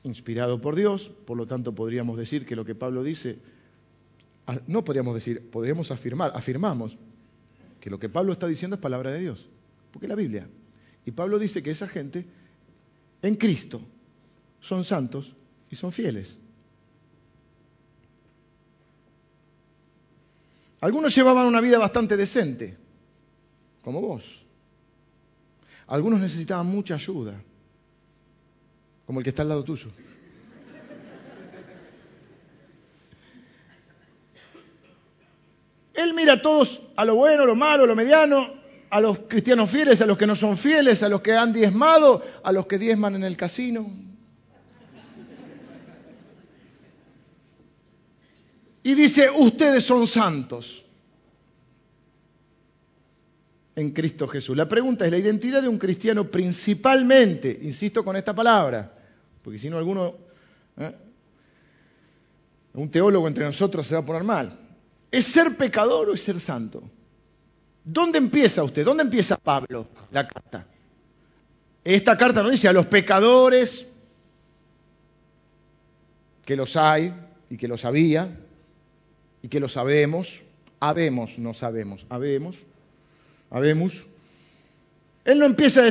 [0.03, 3.39] inspirado por Dios, por lo tanto podríamos decir que lo que Pablo dice
[4.67, 6.97] no podríamos decir, podríamos afirmar, afirmamos
[7.79, 9.47] que lo que Pablo está diciendo es palabra de Dios,
[9.91, 10.47] porque es la Biblia.
[11.05, 12.25] Y Pablo dice que esa gente
[13.21, 13.81] en Cristo
[14.59, 15.33] son santos
[15.69, 16.37] y son fieles.
[20.81, 22.77] Algunos llevaban una vida bastante decente,
[23.83, 24.23] como vos.
[25.87, 27.39] Algunos necesitaban mucha ayuda,
[29.05, 29.89] como el que está al lado tuyo.
[35.93, 38.49] Él mira a todos, a lo bueno, a lo malo, a lo mediano,
[38.89, 42.23] a los cristianos fieles, a los que no son fieles, a los que han diezmado,
[42.43, 43.91] a los que diezman en el casino.
[48.81, 50.82] Y dice, ustedes son santos
[53.75, 54.55] en Cristo Jesús.
[54.55, 58.91] La pregunta es la identidad de un cristiano principalmente, insisto con esta palabra,
[59.41, 60.15] porque si no alguno,
[60.77, 60.95] ¿eh?
[62.73, 64.59] un teólogo entre nosotros se va a poner mal.
[65.11, 66.83] ¿Es ser pecador o es ser santo?
[67.83, 68.85] ¿Dónde empieza usted?
[68.85, 70.65] ¿Dónde empieza Pablo la carta?
[71.83, 73.87] Esta carta no dice a los pecadores,
[76.45, 77.13] que los hay
[77.49, 78.37] y que los había
[79.41, 80.41] y que lo sabemos,
[80.79, 82.57] habemos, no sabemos, habemos,
[83.53, 84.03] habemos.
[85.23, 85.83] Él no empieza,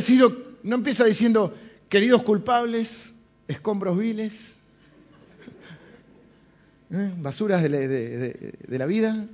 [0.63, 1.55] no empieza diciendo,
[1.89, 3.15] queridos culpables,
[3.49, 4.57] escombros viles,
[6.91, 7.15] ¿eh?
[7.17, 9.27] basuras de la vida.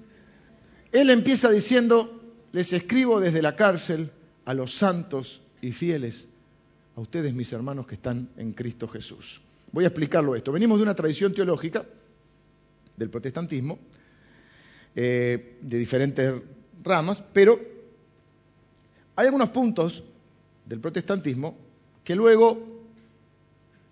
[0.93, 4.13] Él empieza diciendo, les escribo desde la cárcel
[4.45, 6.29] a los santos y fieles,
[6.97, 9.41] a ustedes mis hermanos que están en Cristo Jesús.
[9.73, 10.53] Voy a explicarlo esto.
[10.53, 11.85] Venimos de una tradición teológica
[12.97, 13.79] del protestantismo,
[14.95, 16.35] eh, de diferentes
[16.83, 17.78] ramas, pero
[19.19, 20.05] hay algunos puntos
[20.65, 21.57] del protestantismo
[22.05, 22.87] que luego,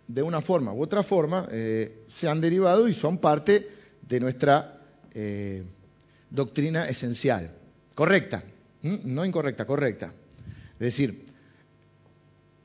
[0.06, 3.68] de una forma u otra forma, eh, se han derivado y son parte
[4.02, 4.80] de nuestra
[5.12, 5.64] eh,
[6.30, 7.50] doctrina esencial.
[7.96, 8.44] Correcta,
[8.82, 10.14] no incorrecta, correcta.
[10.74, 11.24] Es decir,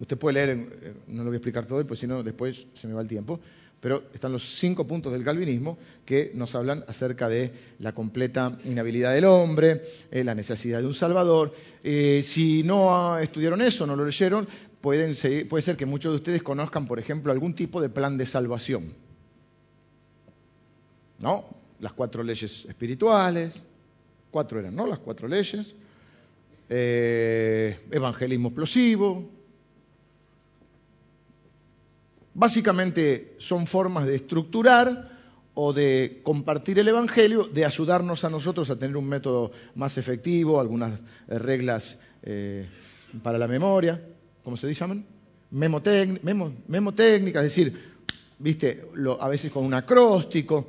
[0.01, 0.49] Usted puede leer,
[0.81, 3.07] eh, no lo voy a explicar todo, pues si no después se me va el
[3.07, 3.39] tiempo,
[3.81, 9.11] pero están los cinco puntos del calvinismo que nos hablan acerca de la completa inhabilidad
[9.13, 11.53] del hombre, eh, la necesidad de un salvador.
[11.83, 14.47] Eh, si no estudiaron eso, no lo leyeron,
[14.79, 18.93] puede ser que muchos de ustedes conozcan, por ejemplo, algún tipo de plan de salvación.
[21.19, 21.43] ¿No?
[21.79, 23.63] Las cuatro leyes espirituales,
[24.29, 24.85] cuatro eran, ¿no?
[24.85, 25.73] Las cuatro leyes.
[26.69, 29.27] evangelismo explosivo,
[32.33, 35.11] Básicamente son formas de estructurar
[35.53, 40.59] o de compartir el Evangelio, de ayudarnos a nosotros a tener un método más efectivo,
[40.59, 42.67] algunas eh, reglas eh,
[43.21, 44.01] para la memoria,
[44.43, 45.05] ¿cómo se llaman?
[45.51, 47.91] Memotécnica, es decir,
[48.39, 48.85] viste,
[49.19, 50.67] a veces con un acróstico,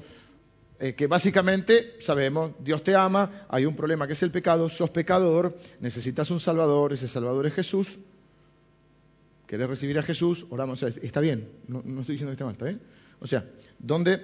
[0.80, 4.90] eh, que básicamente sabemos, Dios te ama, hay un problema que es el pecado, sos
[4.90, 7.98] pecador, necesitas un Salvador, ese Salvador es Jesús,
[9.52, 12.80] querés recibir a Jesús, oramos, está bien, no, estoy diciendo que esté mal, ¿está bien?
[13.20, 13.44] O sea,
[13.78, 14.18] ¿dónde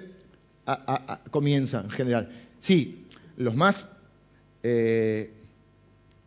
[1.29, 2.31] comienza en general?
[2.57, 3.05] Sí,
[3.37, 3.87] los más
[4.63, 5.31] eh,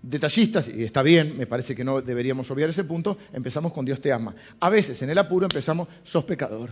[0.02, 4.00] detallistas, y está bien, me parece que no deberíamos obviar ese punto, empezamos con Dios
[4.00, 4.36] te ama.
[4.60, 6.70] A veces en el apuro empezamos, sos pecador.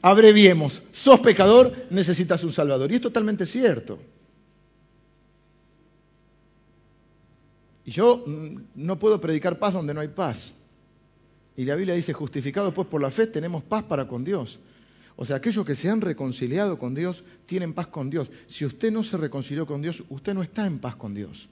[0.00, 2.92] Abreviemos, sos pecador, necesitas un Salvador.
[2.92, 3.98] Y es totalmente cierto.
[7.88, 10.52] Y yo mm, no puedo predicar paz donde no hay paz.
[11.56, 14.58] Y la Biblia dice, justificados pues por la fe, tenemos paz para con Dios.
[15.16, 18.30] O sea, aquellos que se han reconciliado con Dios tienen paz con Dios.
[18.46, 21.48] Si usted no se reconcilió con Dios, usted no está en paz con Dios.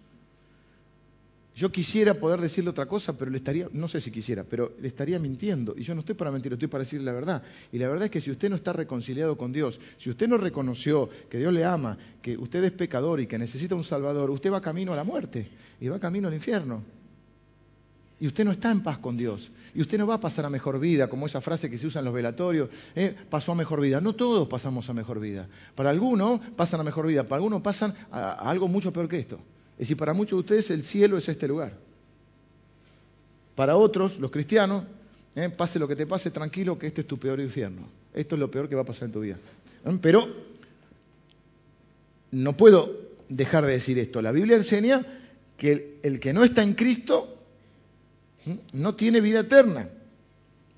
[1.57, 4.89] Yo quisiera poder decirle otra cosa, pero le estaría, no sé si quisiera, pero le
[4.89, 5.75] estaría mintiendo.
[5.75, 7.43] Y yo no estoy para mentir, estoy para decirle la verdad.
[7.73, 10.37] Y la verdad es que si usted no está reconciliado con Dios, si usted no
[10.37, 14.53] reconoció que Dios le ama, que usted es pecador y que necesita un Salvador, usted
[14.53, 15.49] va camino a la muerte
[15.81, 16.85] y va camino al infierno.
[18.21, 19.51] Y usted no está en paz con Dios.
[19.75, 22.01] Y usted no va a pasar a mejor vida, como esa frase que se usa
[22.01, 23.17] en los velatorios, ¿eh?
[23.31, 24.03] pasó a mejor vida.
[24.03, 25.49] No todos pasamos a mejor vida.
[25.75, 29.41] Para algunos pasan a mejor vida, para algunos pasan a algo mucho peor que esto.
[29.77, 31.73] Es decir, para muchos de ustedes el cielo es este lugar.
[33.55, 34.85] Para otros, los cristianos,
[35.35, 35.51] ¿eh?
[35.51, 37.87] pase lo que te pase, tranquilo, que este es tu peor infierno.
[38.15, 39.37] Esto es lo peor que va a pasar en tu vida.
[39.85, 39.99] ¿Eh?
[40.01, 40.29] Pero
[42.31, 42.91] no puedo
[43.29, 44.23] dejar de decir esto.
[44.23, 45.05] La Biblia enseña
[45.59, 47.37] que el, que no está en Cristo
[48.47, 48.59] ¿eh?
[48.73, 49.91] no tiene vida eterna.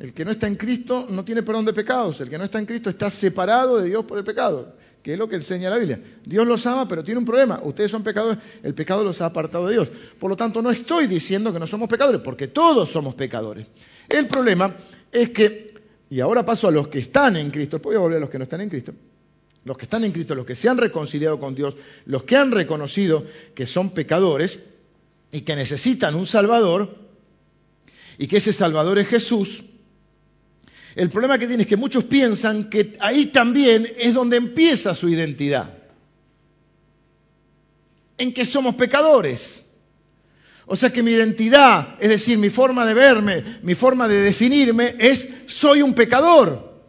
[0.00, 2.20] El que no está en Cristo no tiene perdón de pecados.
[2.20, 5.18] El que no está en Cristo está separado de Dios por el pecado que es
[5.18, 6.00] lo que enseña la Biblia.
[6.24, 7.60] Dios los ama, pero tiene un problema.
[7.62, 9.88] Ustedes son pecadores, el pecado los ha apartado de Dios.
[10.18, 13.66] Por lo tanto, no estoy diciendo que no somos pecadores, porque todos somos pecadores.
[14.08, 14.74] El problema
[15.12, 15.74] es que,
[16.10, 18.38] y ahora paso a los que están en Cristo, voy a volver a los que
[18.38, 18.92] no están en Cristo.
[19.64, 22.50] Los que están en Cristo, los que se han reconciliado con Dios, los que han
[22.50, 24.62] reconocido que son pecadores
[25.30, 27.08] y que necesitan un Salvador,
[28.18, 29.62] y que ese Salvador es Jesús,
[30.98, 35.08] el problema que tiene es que muchos piensan que ahí también es donde empieza su
[35.08, 35.72] identidad.
[38.18, 39.64] En que somos pecadores.
[40.66, 44.96] O sea que mi identidad, es decir, mi forma de verme, mi forma de definirme
[44.98, 46.82] es soy un pecador.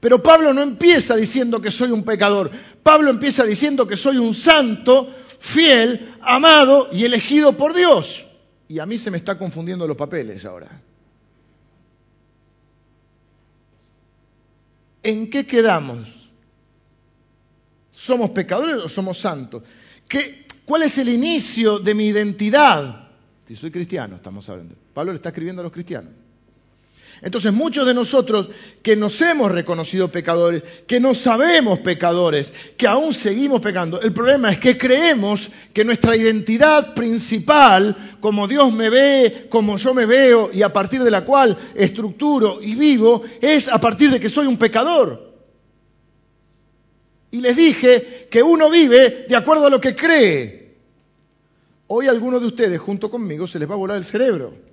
[0.00, 2.50] Pero Pablo no empieza diciendo que soy un pecador.
[2.82, 8.24] Pablo empieza diciendo que soy un santo, fiel, amado y elegido por Dios.
[8.66, 10.85] Y a mí se me está confundiendo los papeles ahora.
[15.08, 16.06] ¿En qué quedamos?
[17.92, 19.62] ¿Somos pecadores o somos santos?
[20.06, 23.08] Que ¿Cuál es el inicio de mi identidad?
[23.46, 24.74] Si soy cristiano, estamos hablando.
[24.92, 26.10] Pablo le está escribiendo a los cristianos.
[27.22, 28.48] Entonces muchos de nosotros
[28.82, 34.52] que nos hemos reconocido pecadores, que no sabemos pecadores, que aún seguimos pecando, el problema
[34.52, 40.50] es que creemos que nuestra identidad principal, como Dios me ve, como yo me veo
[40.52, 44.46] y a partir de la cual estructuro y vivo, es a partir de que soy
[44.46, 45.34] un pecador.
[47.30, 50.76] Y les dije que uno vive de acuerdo a lo que cree.
[51.88, 54.65] Hoy a algunos de ustedes junto conmigo se les va a volar el cerebro.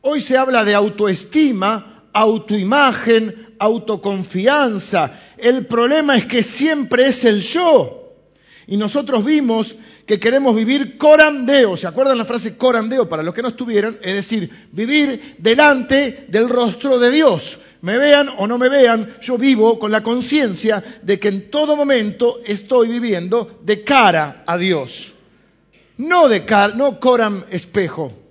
[0.00, 5.12] Hoy se habla de autoestima, autoimagen, autoconfianza.
[5.36, 8.14] El problema es que siempre es el yo.
[8.66, 9.74] Y nosotros vimos
[10.06, 11.76] que queremos vivir corandeo.
[11.76, 13.08] ¿Se acuerdan la frase corandeo?
[13.08, 17.58] Para los que no estuvieron, es decir, vivir delante del rostro de Dios.
[17.80, 21.76] Me vean o no me vean, yo vivo con la conciencia de que en todo
[21.76, 25.12] momento estoy viviendo de cara a Dios.
[25.96, 28.27] No de cara, no coram espejo.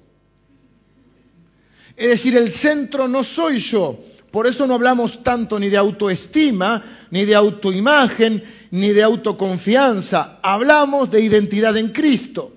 [1.97, 3.99] Es decir, el centro no soy yo.
[4.29, 10.39] Por eso no hablamos tanto ni de autoestima, ni de autoimagen, ni de autoconfianza.
[10.43, 12.53] Hablamos de identidad en Cristo.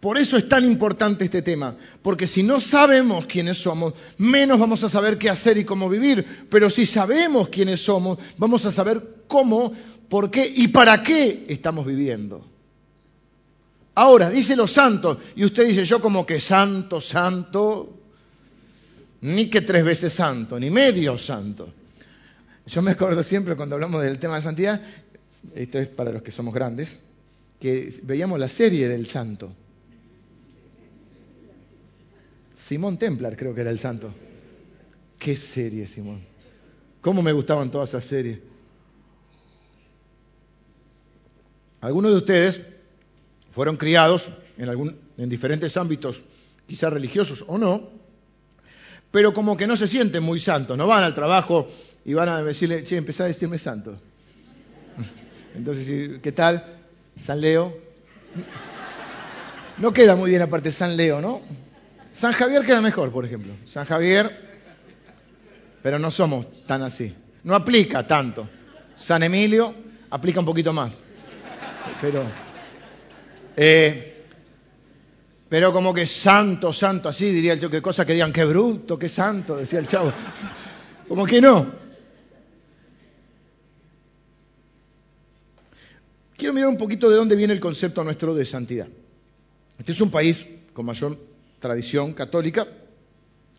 [0.00, 4.84] Por eso es tan importante este tema, porque si no sabemos quiénes somos, menos vamos
[4.84, 9.24] a saber qué hacer y cómo vivir, pero si sabemos quiénes somos, vamos a saber
[9.26, 9.72] cómo,
[10.08, 12.57] por qué y para qué estamos viviendo.
[13.98, 17.98] Ahora, dice los santos, y usted dice yo como que santo, santo,
[19.22, 21.68] ni que tres veces santo, ni medio santo.
[22.64, 24.80] Yo me acuerdo siempre cuando hablamos del tema de santidad,
[25.52, 27.00] esto es para los que somos grandes,
[27.58, 29.52] que veíamos la serie del santo.
[32.54, 34.14] Simón Templar creo que era el santo.
[35.18, 36.20] ¿Qué serie, Simón?
[37.00, 38.38] ¿Cómo me gustaban todas esas series?
[41.80, 42.77] Algunos de ustedes
[43.50, 46.22] fueron criados en, en diferentes ámbitos,
[46.66, 47.90] quizás religiosos o no,
[49.10, 51.68] pero como que no se sienten muy santos, no van al trabajo
[52.04, 53.98] y van a decirle, che, empezá a decirme santo.
[55.54, 56.64] Entonces, ¿qué tal?
[57.16, 57.76] San Leo.
[59.78, 61.40] No queda muy bien aparte San Leo, ¿no?
[62.12, 63.54] San Javier queda mejor, por ejemplo.
[63.66, 64.30] San Javier,
[65.82, 67.14] pero no somos tan así.
[67.44, 68.48] No aplica tanto.
[68.96, 69.74] San Emilio
[70.10, 70.92] aplica un poquito más.
[72.00, 72.24] Pero
[73.60, 74.22] eh,
[75.48, 78.96] pero como que santo, santo, así diría el chavo, que cosa que digan, qué bruto,
[78.96, 80.12] qué santo, decía el chavo.
[81.08, 81.66] Como que no.
[86.36, 88.86] Quiero mirar un poquito de dónde viene el concepto nuestro de santidad.
[89.76, 91.18] Este es un país con mayor
[91.58, 92.68] tradición católica.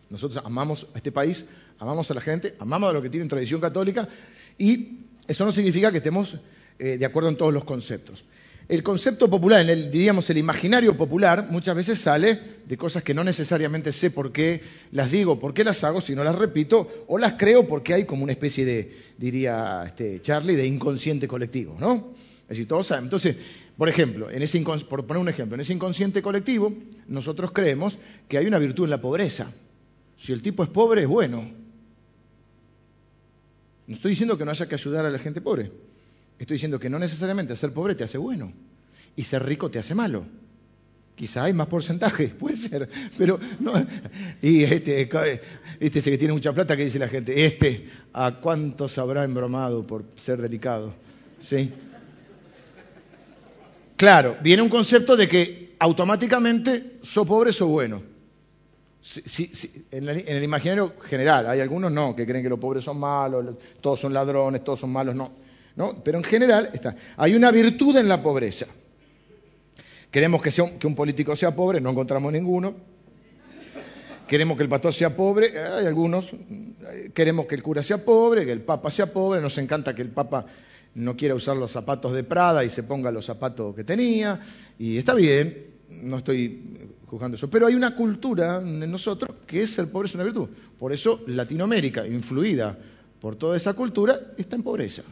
[0.08, 1.44] Nosotros amamos a este país,
[1.78, 4.08] amamos a la gente, amamos a los que tienen tradición católica
[4.56, 6.36] y eso no significa que estemos
[6.78, 8.24] eh, de acuerdo en todos los conceptos
[8.70, 13.24] el concepto popular, el, diríamos el imaginario popular, muchas veces sale de cosas que no
[13.24, 17.32] necesariamente sé por qué las digo, por qué las hago, sino las repito o las
[17.32, 22.14] creo porque hay como una especie de, diría este, Charlie, de inconsciente colectivo, ¿no?
[22.42, 23.06] Es decir, todos saben.
[23.06, 23.34] Entonces,
[23.76, 26.72] por ejemplo, en ese por poner un ejemplo, en ese inconsciente colectivo,
[27.08, 29.52] nosotros creemos que hay una virtud en la pobreza.
[30.16, 31.50] Si el tipo es pobre, es bueno.
[33.88, 35.72] No estoy diciendo que no haya que ayudar a la gente pobre.
[36.40, 38.50] Estoy diciendo que no necesariamente ser pobre te hace bueno
[39.14, 40.24] y ser rico te hace malo.
[41.14, 43.74] Quizá hay más porcentaje, puede ser, pero no.
[44.40, 45.02] Y este,
[45.78, 49.86] este ese que tiene mucha plata, que dice la gente, este, ¿a cuántos habrá embromado
[49.86, 50.94] por ser delicado?
[51.40, 51.70] ¿Sí?
[53.96, 58.02] Claro, viene un concepto de que automáticamente sos pobre, sos bueno.
[59.90, 64.00] en, el imaginario general, hay algunos no, que creen que los pobres son malos, todos
[64.00, 65.49] son ladrones, todos son malos, no.
[66.04, 66.96] Pero en general está.
[67.16, 68.66] Hay una virtud en la pobreza.
[70.10, 72.74] Queremos que, que un político sea pobre, no encontramos ninguno.
[74.26, 76.30] Queremos que el pastor sea pobre, hay algunos.
[77.14, 79.40] Queremos que el cura sea pobre, que el papa sea pobre.
[79.40, 80.46] Nos encanta que el papa
[80.94, 84.40] no quiera usar los zapatos de Prada y se ponga los zapatos que tenía.
[84.78, 85.66] Y está bien,
[86.02, 87.50] no estoy juzgando eso.
[87.50, 90.48] Pero hay una cultura en nosotros que es el pobre es una virtud.
[90.78, 92.78] Por eso Latinoamérica, influida
[93.20, 95.02] por toda esa cultura, está en pobreza.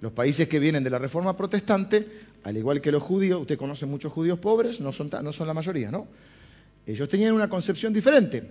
[0.00, 2.06] Los países que vienen de la reforma protestante,
[2.44, 6.06] al igual que los judíos, usted conoce muchos judíos pobres, no son, la mayoría, ¿no?
[6.86, 8.42] Ellos tenían una concepción diferente.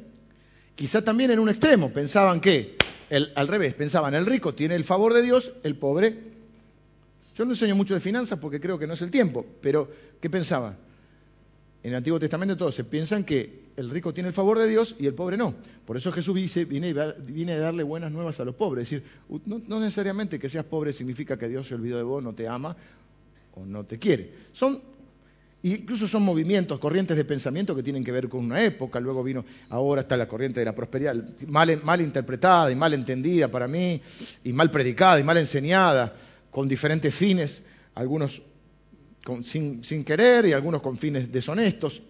[0.75, 2.75] Quizá también en un extremo, pensaban que,
[3.35, 6.17] al revés, pensaban el rico tiene el favor de Dios, el pobre.
[7.35, 9.89] Yo no enseño mucho de finanzas porque creo que no es el tiempo, pero
[10.21, 10.77] ¿qué pensaban?
[11.81, 14.95] En el Antiguo Testamento todos se piensan que el rico tiene el favor de Dios
[14.99, 15.55] y el pobre no.
[15.85, 18.91] Por eso Jesús dice, viene, viene a darle buenas nuevas a los pobres.
[18.91, 19.03] Es decir,
[19.45, 22.75] no, necesariamente que seas pobre significa que Dios se olvidó de vos, no te ama
[23.55, 24.33] o no te quiere.
[24.51, 24.81] Son,
[25.63, 28.99] incluso son movimientos, corrientes de pensamiento que tienen que ver con una época.
[28.99, 31.15] Luego vino, ahora está la corriente de la prosperidad,
[31.47, 34.01] mal, mal interpretada y mal entendida para mí,
[34.43, 36.13] y mal predicada y mal enseñada,
[36.51, 37.61] con diferentes fines,
[37.95, 38.41] algunos
[39.43, 42.01] sin, querer y algunos con fines deshonestos.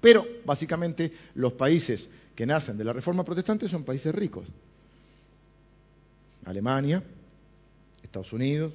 [0.00, 4.46] Pero básicamente los países que nacen de la Reforma Protestante son países ricos.
[6.46, 7.02] Alemania,
[8.02, 8.72] Estados Unidos,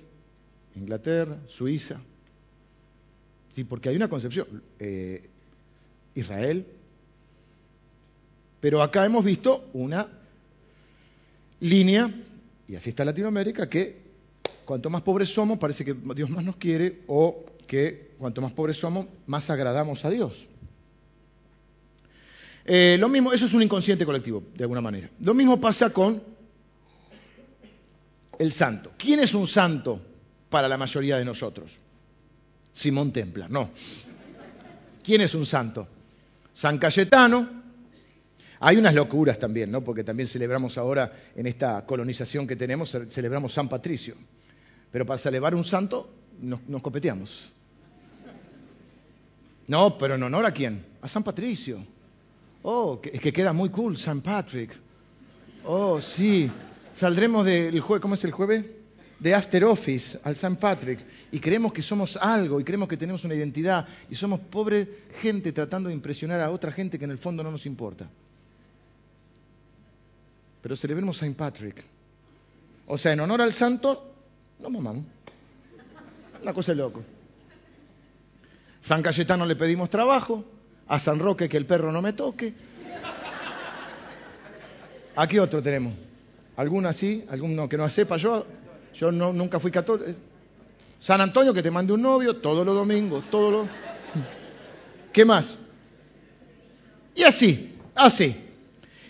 [0.76, 1.99] Inglaterra, Suiza.
[3.53, 4.61] Sí, porque hay una concepción.
[4.78, 5.30] Eh,
[6.16, 6.66] Israel.
[8.59, 10.07] Pero acá hemos visto una
[11.59, 12.11] línea,
[12.68, 13.97] y así está Latinoamérica, que
[14.66, 18.78] cuanto más pobres somos, parece que Dios más nos quiere, o que cuanto más pobres
[18.78, 20.47] somos, más agradamos a Dios.
[22.66, 25.09] Eh, lo mismo, eso es un inconsciente colectivo, de alguna manera.
[25.20, 26.22] Lo mismo pasa con
[28.39, 28.91] el santo.
[28.97, 30.01] ¿Quién es un santo
[30.49, 31.78] para la mayoría de nosotros?
[32.74, 33.70] Simón Templar, no.
[35.03, 35.88] ¿Quién es un santo?
[36.53, 37.63] San Cayetano.
[38.61, 39.84] Hay unas locuras también, ¿no?
[39.84, 44.16] Porque también celebramos ahora, en esta colonización que tenemos, celebramos San Patricio.
[44.91, 46.09] Pero para celebrar un santo
[46.39, 47.53] nos, nos copeteamos.
[49.68, 50.86] No, pero en honor a quién?
[51.01, 51.84] A San Patricio.
[52.63, 54.76] Oh, es que queda muy cool, San Patrick.
[55.66, 56.49] Oh, sí.
[56.93, 58.66] Saldremos del jueves, ¿cómo es el jueves?
[59.20, 60.99] De After Office al San Patrick
[61.32, 65.51] y creemos que somos algo y creemos que tenemos una identidad y somos pobre gente
[65.51, 68.09] tratando de impresionar a otra gente que en el fondo no nos importa.
[70.61, 71.84] Pero celebremos San Patrick.
[72.88, 74.13] O sea, en honor al santo,
[74.59, 75.05] no mamamos.
[76.41, 77.03] Una cosa de loco.
[78.86, 80.46] San Cayetano le pedimos trabajo,
[80.88, 82.54] a San Roque que el perro no me toque.
[85.16, 85.96] Aquí otro tenemos.
[86.56, 87.26] ¿Alguno así?
[87.32, 88.18] ¿Alguno que no sepa?
[88.18, 88.46] Yo,
[88.94, 90.12] yo no, nunca fui católico.
[91.00, 93.68] San Antonio que te mande un novio todos los domingos, todos los...
[95.12, 95.58] ¿Qué más?
[97.16, 98.36] Y así, así.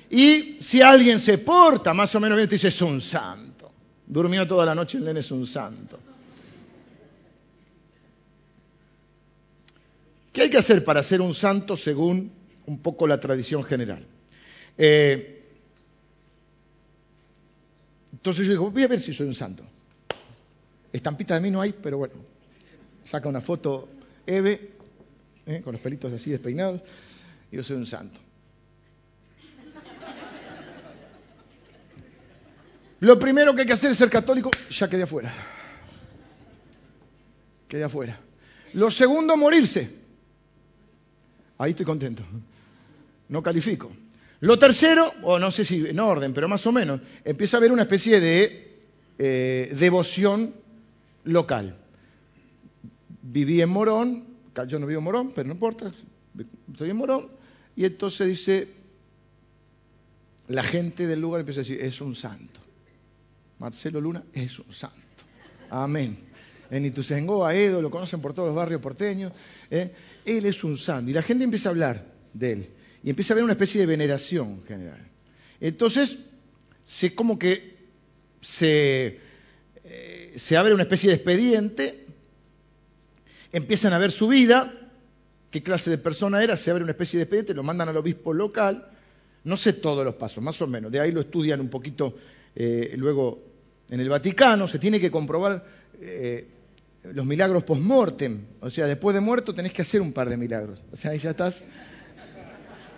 [0.09, 3.73] Y si alguien se porta más o menos bien, te dice, es un santo.
[4.07, 5.99] Durmió toda la noche, el nene es un santo.
[10.35, 12.29] ¿Qué hay que hacer para ser un santo según
[12.65, 14.05] un poco la tradición general?
[14.77, 15.45] Eh,
[18.11, 19.63] entonces yo digo, voy a ver si soy un santo.
[20.91, 22.15] Estampita de mí no hay, pero bueno,
[23.05, 23.87] saca una foto
[24.27, 24.73] Eve,
[25.45, 26.81] eh, con los pelitos así despeinados,
[27.49, 28.19] y yo soy un santo.
[32.99, 35.33] Lo primero que hay que hacer es ser católico, ya quedé afuera.
[37.69, 38.19] Quedé afuera.
[38.73, 40.03] Lo segundo, morirse.
[41.57, 42.23] Ahí estoy contento.
[43.29, 43.91] No califico.
[44.41, 47.71] Lo tercero, o no sé si en orden, pero más o menos, empieza a haber
[47.71, 48.81] una especie de
[49.17, 50.53] eh, devoción
[51.23, 51.77] local.
[53.21, 54.25] Viví en Morón,
[54.67, 55.91] yo no vivo en Morón, pero no importa,
[56.71, 57.29] estoy en Morón,
[57.75, 58.67] y entonces dice,
[60.47, 62.59] la gente del lugar empieza a decir, es un santo.
[63.57, 64.99] Marcelo Luna es un santo.
[65.69, 66.34] Amén
[66.69, 69.31] en Ituzaingó, Edo, lo conocen por todos los barrios porteños.
[69.69, 69.91] ¿eh?
[70.25, 71.11] Él es un santo.
[71.11, 72.69] Y la gente empieza a hablar de él.
[73.03, 74.99] Y empieza a haber una especie de veneración general.
[75.59, 76.17] Entonces,
[76.85, 77.75] se, como que
[78.41, 79.19] se,
[79.83, 82.05] eh, se abre una especie de expediente,
[83.51, 84.73] empiezan a ver su vida,
[85.49, 88.33] qué clase de persona era, se abre una especie de expediente, lo mandan al obispo
[88.33, 88.89] local,
[89.43, 92.17] no sé todos los pasos, más o menos, de ahí lo estudian un poquito
[92.55, 93.43] eh, luego
[93.89, 95.65] en el Vaticano, se tiene que comprobar
[96.01, 96.47] eh,
[97.13, 98.41] los milagros post-mortem.
[98.61, 100.81] O sea, después de muerto tenés que hacer un par de milagros.
[100.91, 101.63] O sea, ahí ya estás.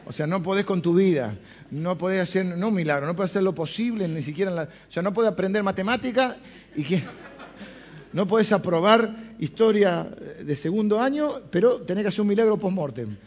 [0.05, 1.35] O sea, no podés con tu vida,
[1.69, 4.63] no podés hacer, no un milagro, no podés hacer lo posible, ni siquiera en la.
[4.63, 6.37] O sea, no podés aprender matemática
[6.75, 7.03] y que.
[8.13, 10.09] No podés aprobar historia
[10.41, 13.17] de segundo año, pero tenés que hacer un milagro post-mortem.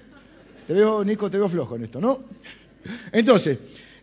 [0.66, 2.25] Te veo, Nico, te veo flojo en esto, ¿no?
[3.12, 3.59] Entonces,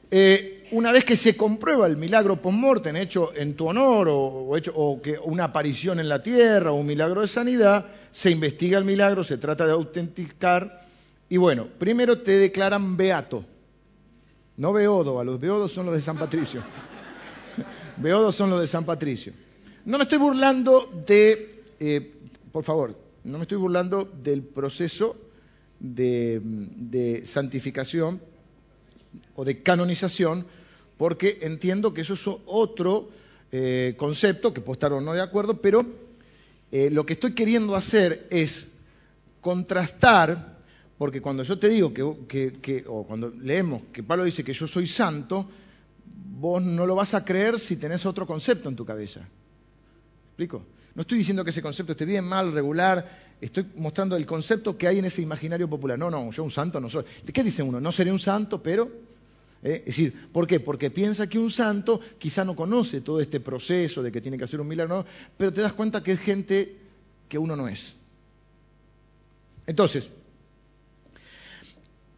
[0.09, 4.71] eh, una vez que se comprueba el milagro post-mortem hecho en tu honor o, hecho,
[4.75, 8.85] o que una aparición en la tierra o un milagro de sanidad, se investiga el
[8.85, 10.85] milagro, se trata de autenticar
[11.29, 13.43] y bueno, primero te declaran beato,
[14.55, 16.63] no beodo, a los beodos son los de San Patricio.
[17.97, 19.33] beodos son los de San Patricio.
[19.85, 22.13] No me estoy burlando de, eh,
[22.51, 25.17] por favor, no me estoy burlando del proceso
[25.79, 28.21] de santificación
[29.35, 30.45] o de canonización,
[30.97, 33.09] porque entiendo que eso es otro
[33.51, 35.85] eh, concepto, que puedo estar o no de acuerdo, pero
[36.71, 38.67] eh, lo que estoy queriendo hacer es
[39.41, 40.57] contrastar
[40.97, 44.65] Porque cuando yo te digo que, que, o cuando leemos que Pablo dice que yo
[44.65, 45.47] soy santo,
[46.39, 49.21] vos no lo vas a creer si tenés otro concepto en tu cabeza.
[50.29, 50.63] ¿Explico?
[50.97, 53.07] No estoy diciendo que ese concepto esté bien, mal, regular,
[53.39, 55.99] estoy mostrando el concepto que hay en ese imaginario popular.
[55.99, 57.05] No, no, yo un santo no soy.
[57.31, 57.79] ¿Qué dice uno?
[57.79, 58.89] No seré un santo, pero...
[59.61, 59.83] ¿eh?
[59.85, 60.59] Es decir, ¿por qué?
[60.59, 64.45] Porque piensa que un santo quizá no conoce todo este proceso de que tiene que
[64.45, 65.05] hacer un milagro,
[65.37, 66.75] pero te das cuenta que es gente
[67.29, 67.95] que uno no es.
[69.67, 70.09] Entonces,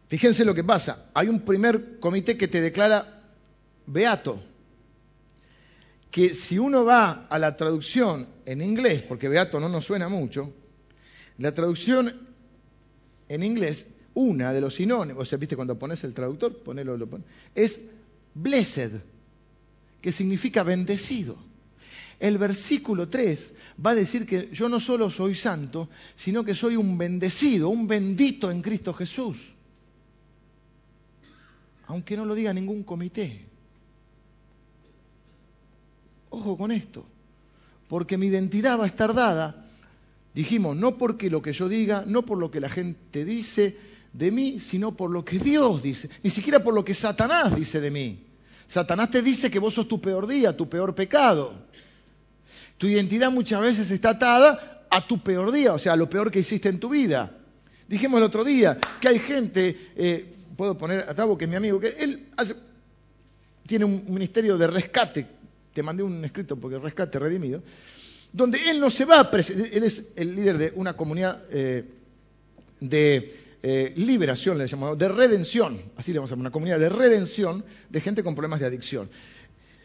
[0.08, 1.10] fíjense lo que pasa.
[1.12, 3.24] Hay un primer comité que te declara
[3.84, 4.40] beato
[6.10, 10.52] que si uno va a la traducción en inglés, porque beato no nos suena mucho,
[11.38, 12.12] la traducción
[13.28, 17.08] en inglés, una de los sinónimos, o sea, viste cuando pones el traductor, ponelo, lo
[17.54, 17.80] es
[18.34, 18.90] blessed,
[20.02, 21.36] que significa bendecido.
[22.18, 23.52] El versículo 3
[23.86, 27.86] va a decir que yo no solo soy santo, sino que soy un bendecido, un
[27.86, 29.38] bendito en Cristo Jesús.
[31.86, 33.44] Aunque no lo diga ningún comité.
[36.30, 37.06] Ojo con esto,
[37.90, 39.66] porque mi identidad va a estar dada,
[40.32, 43.76] dijimos, no porque lo que yo diga, no por lo que la gente dice
[44.12, 47.80] de mí, sino por lo que Dios dice, ni siquiera por lo que Satanás dice
[47.80, 48.26] de mí.
[48.68, 51.52] Satanás te dice que vos sos tu peor día, tu peor pecado.
[52.78, 56.30] Tu identidad muchas veces está atada a tu peor día, o sea, a lo peor
[56.30, 57.38] que hiciste en tu vida.
[57.88, 61.56] Dijimos el otro día que hay gente, eh, puedo poner a Tabo, que es mi
[61.56, 62.28] amigo, que él
[63.66, 65.39] tiene un ministerio de rescate
[65.72, 67.62] te mandé un escrito porque rescate redimido,
[68.32, 71.84] donde él no se va a presentar, él es el líder de una comunidad eh,
[72.80, 76.88] de eh, liberación, le llamamos, de redención, así le vamos a llamar, una comunidad de
[76.88, 79.10] redención de gente con problemas de adicción.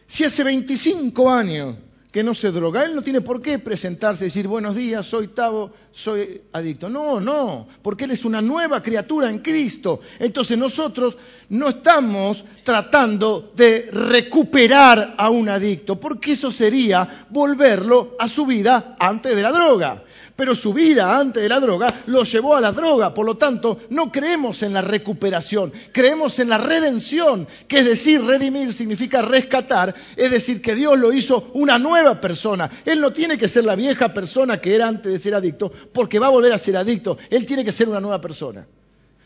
[0.06, 1.76] Si hace 25 años
[2.16, 2.82] que no se droga.
[2.82, 6.88] Él no tiene por qué presentarse y decir, buenos días, soy Tavo, soy adicto.
[6.88, 10.00] No, no, porque Él es una nueva criatura en Cristo.
[10.18, 11.18] Entonces nosotros
[11.50, 18.96] no estamos tratando de recuperar a un adicto, porque eso sería volverlo a su vida
[18.98, 20.02] antes de la droga
[20.36, 23.14] pero su vida antes de la droga lo llevó a la droga.
[23.14, 28.22] Por lo tanto, no creemos en la recuperación, creemos en la redención, que es decir,
[28.22, 32.70] redimir significa rescatar, es decir, que Dios lo hizo una nueva persona.
[32.84, 36.18] Él no tiene que ser la vieja persona que era antes de ser adicto, porque
[36.18, 37.16] va a volver a ser adicto.
[37.30, 38.66] Él tiene que ser una nueva persona.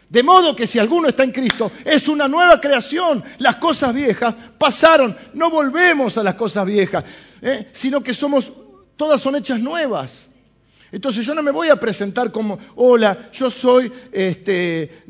[0.08, 3.22] De modo que si alguno está en Cristo, es una nueva creación.
[3.38, 7.04] Las cosas viejas pasaron, no volvemos a las cosas viejas,
[7.42, 7.68] ¿eh?
[7.72, 8.52] sino que somos,
[8.96, 10.29] todas son hechas nuevas.
[10.92, 15.04] Entonces yo no me voy a presentar como, hola, yo soy este,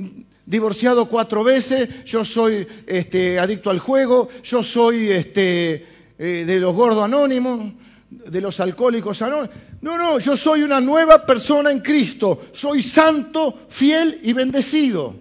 [0.45, 5.87] divorciado cuatro veces, yo soy este, adicto al juego, yo soy este,
[6.19, 7.73] eh, de los gordos anónimos,
[8.11, 9.51] de los alcohólicos anónimos.
[9.81, 15.15] No, no, yo soy una nueva persona en Cristo, soy santo, fiel y bendecido.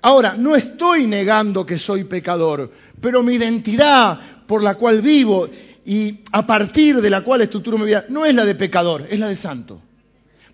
[0.00, 5.48] Ahora, no estoy negando que soy pecador, pero mi identidad por la cual vivo
[5.84, 9.18] y a partir de la cual estructuro mi vida, no es la de pecador, es
[9.18, 9.80] la de santo.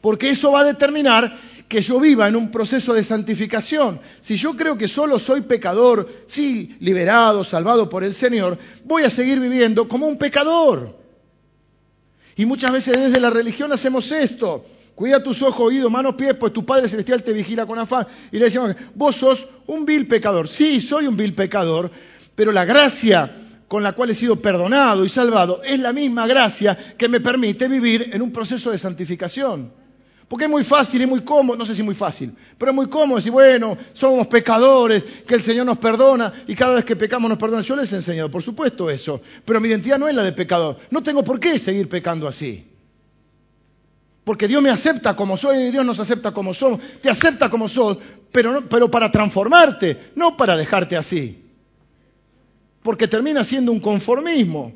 [0.00, 4.00] Porque eso va a determinar que yo viva en un proceso de santificación.
[4.20, 9.10] Si yo creo que solo soy pecador, sí, liberado, salvado por el Señor, voy a
[9.10, 10.96] seguir viviendo como un pecador.
[12.36, 14.64] Y muchas veces desde la religión hacemos esto.
[14.94, 18.06] Cuida tus ojos, oídos, manos, pies, pues tu Padre Celestial te vigila con afán.
[18.32, 20.48] Y le decimos, vos sos un vil pecador.
[20.48, 21.90] Sí, soy un vil pecador,
[22.34, 23.30] pero la gracia
[23.68, 27.68] con la cual he sido perdonado y salvado es la misma gracia que me permite
[27.68, 29.70] vivir en un proceso de santificación.
[30.26, 32.88] Porque es muy fácil y muy cómodo, no sé si muy fácil, pero es muy
[32.88, 37.30] cómodo decir, bueno, somos pecadores, que el Señor nos perdona y cada vez que pecamos
[37.30, 37.62] nos perdona.
[37.62, 40.78] Yo les he enseñado, por supuesto, eso, pero mi identidad no es la de pecador.
[40.90, 42.66] No tengo por qué seguir pecando así.
[44.24, 46.80] Porque Dios me acepta como soy y Dios nos acepta como somos.
[47.00, 47.96] Te acepta como sos,
[48.30, 51.47] pero, pero para transformarte, no para dejarte así
[52.82, 54.72] porque termina siendo un conformismo.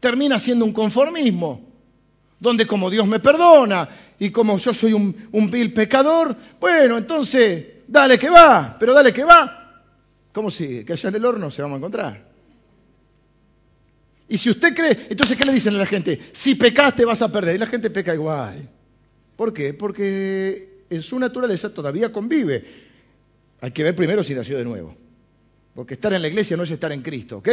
[0.00, 1.60] Termina siendo un conformismo,
[2.38, 3.88] donde como Dios me perdona
[4.18, 9.24] y como yo soy un, vil pecador, bueno, entonces, dale que va, pero dale que
[9.24, 9.84] va.
[10.32, 10.84] ¿Cómo sigue?
[10.84, 12.30] Que allá en el horno se vamos a encontrar.
[14.28, 16.20] Y si usted cree, entonces, ¿qué le dicen a la gente?
[16.32, 17.56] Si pecaste vas a perder.
[17.56, 18.70] Y la gente peca igual.
[19.34, 19.74] ¿Por qué?
[19.74, 22.89] Porque en su naturaleza todavía convive.
[23.60, 24.96] Hay que ver primero si nació de nuevo.
[25.74, 27.48] Porque estar en la iglesia no es estar en Cristo, ¿ok?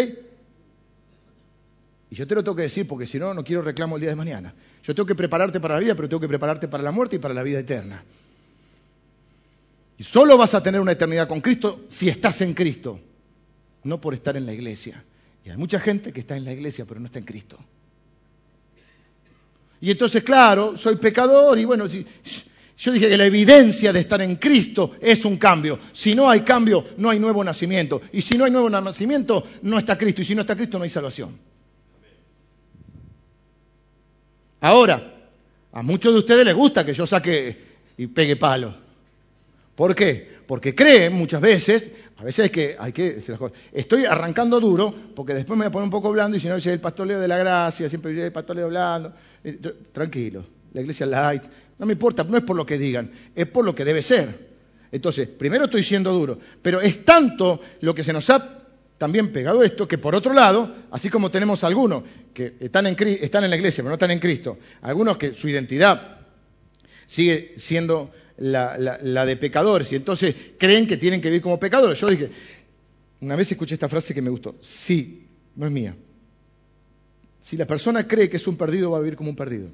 [2.10, 4.10] Y yo te lo tengo que decir porque si no, no quiero reclamo el día
[4.10, 4.54] de mañana.
[4.84, 7.20] Yo tengo que prepararte para la vida, pero tengo que prepararte para la muerte y
[7.20, 8.04] para la vida eterna.
[9.98, 13.00] Y solo vas a tener una eternidad con Cristo si estás en Cristo,
[13.84, 15.04] no por estar en la iglesia.
[15.44, 17.58] Y hay mucha gente que está en la iglesia, pero no está en Cristo.
[19.82, 22.06] Y entonces, claro, soy pecador y bueno, si,
[22.78, 25.80] yo dije que la evidencia de estar en Cristo es un cambio.
[25.92, 28.02] Si no hay cambio, no hay nuevo nacimiento.
[28.12, 30.22] Y si no hay nuevo nacimiento, no está Cristo.
[30.22, 31.36] Y si no está Cristo, no hay salvación.
[34.62, 35.30] Ahora,
[35.72, 37.66] a muchos de ustedes les gusta que yo saque
[37.98, 38.76] y pegue palo.
[39.76, 40.38] ¿Por qué?
[40.46, 43.20] Porque creen muchas veces, a veces que, hay que.
[43.72, 46.58] Estoy arrancando duro porque después me voy a poner un poco blando y si no,
[46.60, 49.14] yo el pastoreo de la gracia, siempre yo el pastoreo blando.
[49.44, 49.60] Eh,
[49.92, 51.44] tranquilo, la iglesia light,
[51.80, 54.48] no me importa, no es por lo que digan, es por lo que debe ser.
[54.92, 58.58] Entonces, primero estoy siendo duro, pero es tanto lo que se nos ha
[58.98, 62.04] también pegado esto que por otro lado, así como tenemos algunos
[62.34, 65.48] que están en, están en la iglesia pero no están en Cristo, algunos que su
[65.50, 66.18] identidad
[67.06, 72.00] sigue siendo la, la, de pecadores y entonces creen que tienen que vivir como pecadores.
[72.00, 72.30] Yo dije,
[73.22, 75.96] una vez escuché esta frase que me gustó, sí, no es mía.
[77.42, 79.70] Si la persona cree que es un perdido, va a vivir como un perdido.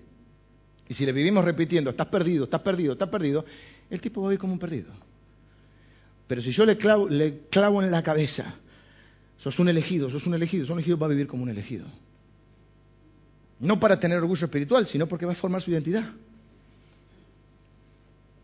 [0.88, 3.46] Y si le vivimos repitiendo, estás perdido, estás perdido, estás perdido,
[3.90, 4.92] el tipo va a vivir como un perdido.
[6.28, 8.56] Pero si yo le clavo, en la cabeza,
[9.38, 11.86] sos un elegido, sos un elegido, sos un elegido, va a vivir como un elegido.
[13.60, 16.10] No para tener orgullo espiritual, sino porque va a formar su identidad.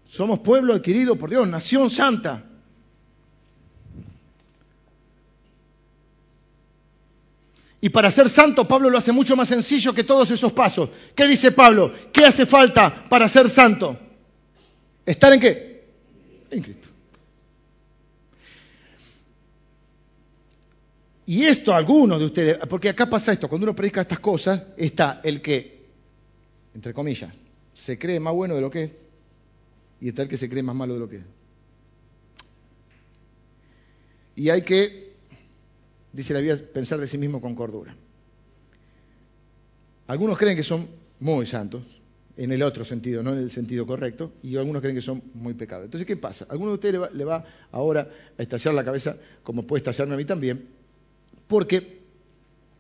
[0.07, 2.48] Somos pueblo adquirido por Dios, nación santa.
[7.81, 10.89] Y para ser santo, Pablo lo hace mucho más sencillo que todos esos pasos.
[11.15, 11.93] ¿Qué dice Pablo?
[12.11, 13.97] ¿Qué hace falta para ser santo?
[15.05, 15.87] ¿Estar en qué?
[16.51, 16.89] En Cristo.
[21.25, 25.21] Y esto algunos de ustedes, porque acá pasa esto, cuando uno predica estas cosas, está
[25.23, 25.85] el que,
[26.73, 27.31] entre comillas,
[27.71, 28.91] se cree más bueno de lo que es,
[30.01, 31.23] y está el que se cree más malo de lo que es.
[34.35, 35.08] Y hay que
[36.11, 37.95] dice la Biblia, pensar de sí mismo con cordura.
[40.07, 40.87] Algunos creen que son
[41.19, 41.83] muy santos,
[42.35, 45.53] en el otro sentido, no en el sentido correcto, y algunos creen que son muy
[45.53, 45.85] pecados.
[45.85, 46.47] Entonces, ¿qué pasa?
[46.49, 50.25] Algunos de ustedes le va, ahora a estallar la cabeza, como puede estallarme a mí
[50.25, 50.67] también,
[51.47, 51.99] porque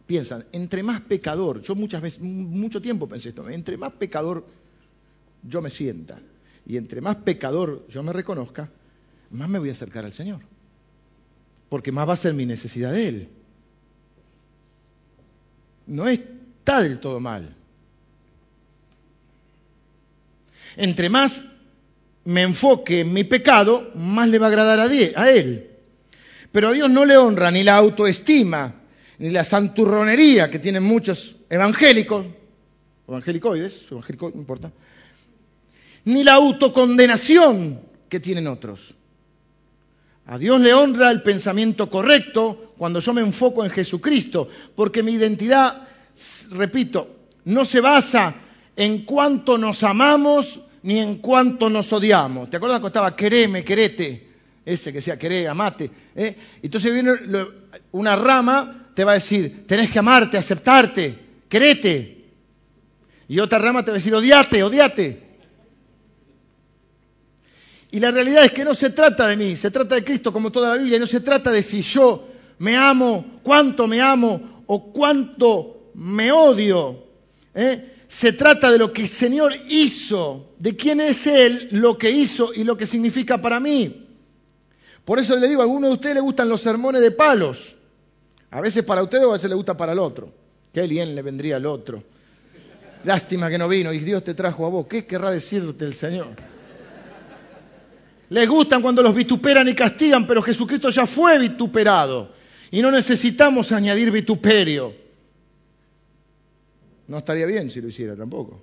[0.07, 4.45] piensan, entre más pecador, yo muchas veces, mucho tiempo pensé esto, entre más pecador
[5.43, 6.19] yo me sienta,
[6.65, 8.69] y entre más pecador yo me reconozca,
[9.31, 10.39] más me voy a acercar al Señor
[11.69, 13.29] porque más va a ser mi necesidad de Él.
[15.87, 17.55] No está del todo mal.
[20.75, 21.45] Entre más
[22.25, 25.69] me enfoque en mi pecado, más le va a agradar a Él.
[26.51, 28.75] Pero a Dios no le honra ni la autoestima,
[29.19, 32.25] ni la santurronería que tienen muchos evangélicos,
[33.07, 34.71] evangelicoides, evangélicos, no importa,
[36.05, 38.95] ni la autocondenación que tienen otros.
[40.31, 45.13] A Dios le honra el pensamiento correcto cuando yo me enfoco en Jesucristo, porque mi
[45.13, 45.87] identidad,
[46.51, 48.35] repito, no se basa
[48.75, 52.47] en cuánto nos amamos ni en cuánto nos odiamos.
[52.47, 54.27] ¿Te acuerdas cuando estaba quereme, querete?
[54.63, 55.89] Ese que decía queré, amate.
[56.15, 56.35] ¿eh?
[56.61, 57.11] Entonces viene
[57.93, 61.17] una rama, te va a decir, tenés que amarte, aceptarte,
[61.49, 62.25] querete.
[63.27, 65.28] Y otra rama te va a decir, odiate, odiate.
[67.91, 70.51] Y la realidad es que no se trata de mí, se trata de Cristo como
[70.51, 72.27] toda la Biblia, y no se trata de si yo
[72.59, 77.03] me amo, cuánto me amo o cuánto me odio.
[77.55, 77.93] ¿eh?
[78.07, 82.53] Se trata de lo que el Señor hizo, de quién es Él, lo que hizo
[82.53, 84.07] y lo que significa para mí.
[85.03, 87.75] Por eso le digo, a algunos de ustedes les gustan los sermones de palos.
[88.51, 90.31] A veces para ustedes o a veces le gusta para el otro.
[90.71, 92.03] Qué bien le vendría al otro.
[93.03, 94.87] Lástima que no vino y Dios te trajo a vos.
[94.87, 96.27] ¿Qué querrá decirte el Señor?
[98.29, 102.31] Les gustan cuando los vituperan y castigan, pero Jesucristo ya fue vituperado.
[102.71, 104.93] Y no necesitamos añadir vituperio.
[107.07, 108.61] No estaría bien si lo hiciera tampoco.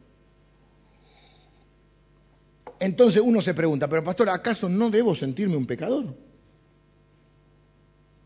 [2.78, 6.14] Entonces uno se pregunta, pero pastor, ¿acaso no debo sentirme un pecador?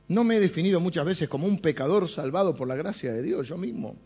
[0.08, 3.48] ¿No me he definido muchas veces como un pecador salvado por la gracia de Dios
[3.48, 3.96] yo mismo?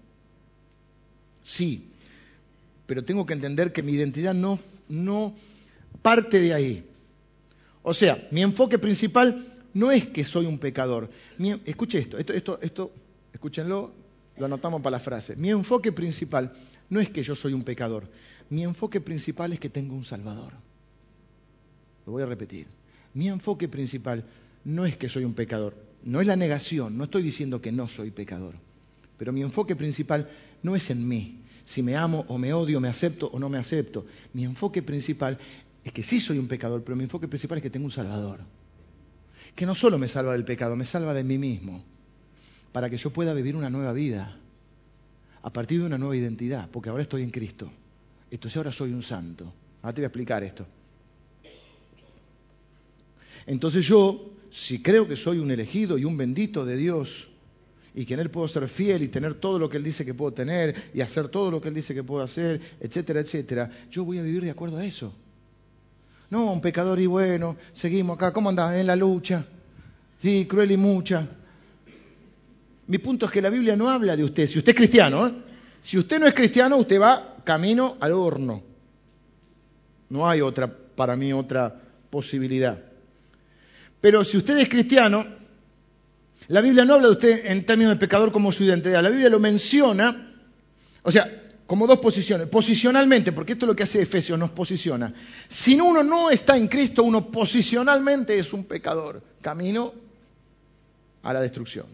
[1.42, 1.88] Sí,
[2.86, 4.58] pero tengo que entender que mi identidad no,
[4.88, 5.34] no
[6.02, 6.84] parte de ahí.
[7.84, 11.10] O sea, mi enfoque principal no es que soy un pecador.
[11.66, 12.92] escuche esto, esto, esto, esto,
[13.32, 13.92] escúchenlo,
[14.38, 15.36] lo anotamos para la frase.
[15.36, 16.52] Mi enfoque principal
[16.88, 18.08] no es que yo soy un pecador.
[18.48, 20.52] Mi enfoque principal es que tengo un Salvador.
[22.06, 22.66] Lo voy a repetir.
[23.12, 24.24] Mi enfoque principal
[24.64, 25.74] no es que soy un pecador.
[26.04, 28.54] No es la negación, no estoy diciendo que no soy pecador.
[29.18, 30.28] Pero mi enfoque principal
[30.62, 31.40] no es en mí.
[31.64, 34.06] Si me amo o me odio, me acepto o no me acepto.
[34.32, 35.38] Mi enfoque principal
[35.84, 38.40] es que sí soy un pecador, pero mi enfoque principal es que tengo un Salvador.
[39.54, 41.84] Que no solo me salva del pecado, me salva de mí mismo,
[42.72, 44.38] para que yo pueda vivir una nueva vida.
[45.42, 47.70] A partir de una nueva identidad, porque ahora estoy en Cristo.
[48.30, 49.52] Entonces ahora soy un santo.
[49.82, 50.66] Ahora te voy a explicar esto.
[53.46, 57.28] Entonces yo, si creo que soy un elegido y un bendito de Dios,
[57.94, 60.14] y que en Él puedo ser fiel y tener todo lo que Él dice que
[60.14, 64.04] puedo tener y hacer todo lo que Él dice que puedo hacer, etcétera, etcétera, yo
[64.04, 65.14] voy a vivir de acuerdo a eso.
[66.34, 68.74] No, un pecador y bueno, seguimos acá, ¿cómo andás?
[68.74, 69.44] En la lucha.
[70.20, 71.28] Sí, cruel y mucha.
[72.88, 74.48] Mi punto es que la Biblia no habla de usted.
[74.48, 75.32] Si usted es cristiano, ¿eh?
[75.80, 78.64] si usted no es cristiano, usted va camino al horno.
[80.08, 81.72] No hay otra, para mí, otra
[82.10, 82.82] posibilidad.
[84.00, 85.24] Pero si usted es cristiano,
[86.48, 89.04] la Biblia no habla de usted en términos de pecador como su identidad.
[89.04, 90.34] La Biblia lo menciona,
[91.04, 92.48] o sea, como dos posiciones.
[92.48, 95.12] Posicionalmente, porque esto es lo que hace Efesios, nos posiciona.
[95.48, 99.92] Si uno no está en Cristo, uno posicionalmente es un pecador, camino
[101.22, 101.86] a la destrucción.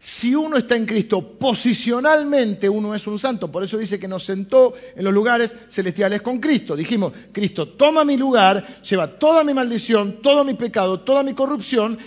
[0.00, 3.50] Si uno está en Cristo, posicionalmente uno es un santo.
[3.50, 6.76] Por eso dice que nos sentó en los lugares celestiales con Cristo.
[6.76, 11.98] Dijimos, Cristo toma mi lugar, lleva toda mi maldición, todo mi pecado, toda mi corrupción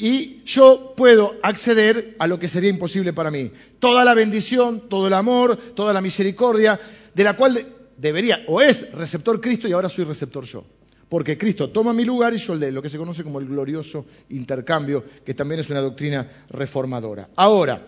[0.00, 3.50] y yo puedo acceder a lo que sería imposible para mí.
[3.80, 6.78] Toda la bendición, todo el amor, toda la misericordia,
[7.12, 10.64] de la cual debería o es receptor Cristo y ahora soy receptor yo.
[11.08, 13.48] Porque Cristo toma mi lugar y yo el de lo que se conoce como el
[13.48, 17.30] glorioso intercambio, que también es una doctrina reformadora.
[17.34, 17.84] Ahora,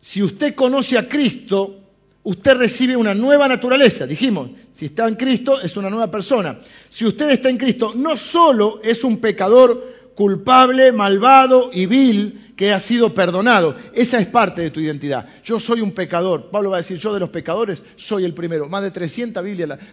[0.00, 1.89] si usted conoce a Cristo,
[2.22, 4.06] usted recibe una nueva naturaleza.
[4.06, 6.58] Dijimos, si está en Cristo es una nueva persona.
[6.88, 12.72] Si usted está en Cristo, no solo es un pecador culpable, malvado y vil que
[12.72, 13.74] ha sido perdonado.
[13.94, 15.26] Esa es parte de tu identidad.
[15.42, 16.50] Yo soy un pecador.
[16.50, 18.68] Pablo va a decir, yo de los pecadores soy el primero.
[18.68, 19.42] Más de 300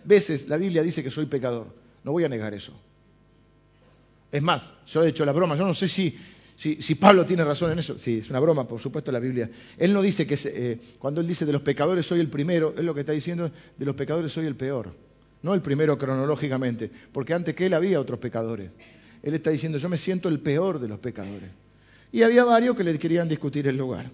[0.04, 1.68] veces la Biblia dice que soy pecador.
[2.04, 2.74] No voy a negar eso.
[4.30, 5.56] Es más, yo he hecho la broma.
[5.56, 6.18] Yo no sé si
[6.58, 9.48] si, Pablo tiene razón en eso, sí, es una broma, por supuesto, la Biblia.
[9.78, 12.84] Él no dice que eh, cuando él dice de los pecadores soy el primero, él
[12.84, 14.92] lo que está diciendo de los pecadores soy el peor.
[15.44, 18.72] No el primero cronológicamente, porque antes que él había otros pecadores.
[19.22, 21.52] Él está diciendo yo me siento el peor de los pecadores.
[22.12, 24.10] Y había varios que le querían discutir el lugar.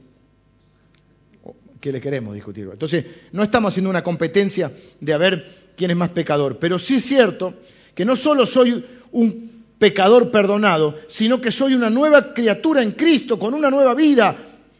[1.80, 2.68] Que le queremos discutir.
[2.70, 4.70] Entonces, no estamos haciendo una competencia
[5.00, 7.54] de a ver quién es más pecador, pero sí es cierto
[7.96, 8.84] que no solo soy
[9.14, 9.53] un
[9.84, 14.38] pecador perdonado, sino que soy una nueva criatura en Cristo, con una nueva vida.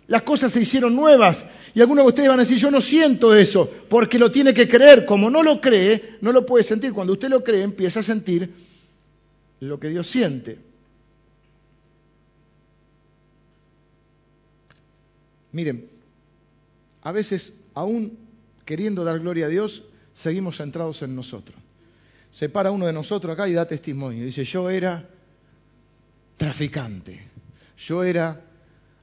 [0.08, 1.46] Las cosas se hicieron nuevas.
[1.76, 4.66] Y algunos de ustedes van a decir, yo no siento eso, porque lo tiene que
[4.66, 5.06] creer.
[5.06, 6.94] Como no lo cree, no lo puede sentir.
[6.94, 8.50] Cuando usted lo cree, empieza a sentir
[9.60, 10.58] lo que Dios siente.
[15.52, 15.90] Miren,
[17.02, 18.18] a veces, aún
[18.64, 19.84] queriendo dar gloria a Dios,
[20.14, 21.63] seguimos centrados en nosotros
[22.34, 24.26] se para uno de nosotros acá y da testimonio.
[24.26, 25.08] Dice, yo era
[26.36, 27.22] traficante,
[27.78, 28.42] yo era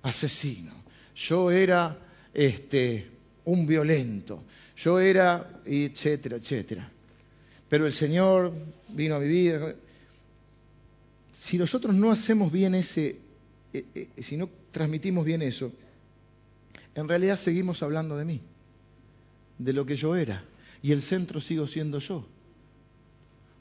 [0.03, 0.73] asesino,
[1.15, 1.97] yo era
[2.35, 3.09] este,
[3.45, 4.43] un violento,
[4.77, 6.91] yo era, etcétera, etcétera.
[7.69, 8.53] Pero el Señor
[8.89, 9.75] vino a mi vida.
[11.31, 13.17] Si nosotros no hacemos bien ese,
[13.73, 15.71] eh, eh, si no transmitimos bien eso,
[16.97, 18.41] en realidad seguimos hablando de mí,
[19.57, 20.43] de lo que yo era.
[20.83, 22.27] Y el centro sigo siendo yo.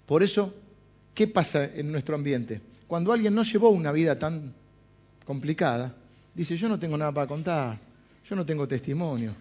[0.10, 0.51] Por eso,
[1.14, 2.60] ¿qué pasa en nuestro ambiente?
[2.88, 4.55] Cuando alguien no llevó una vida tan
[5.24, 5.95] complicada,
[6.34, 7.80] dice, yo no tengo nada para contar,
[8.28, 9.36] yo no tengo testimonio,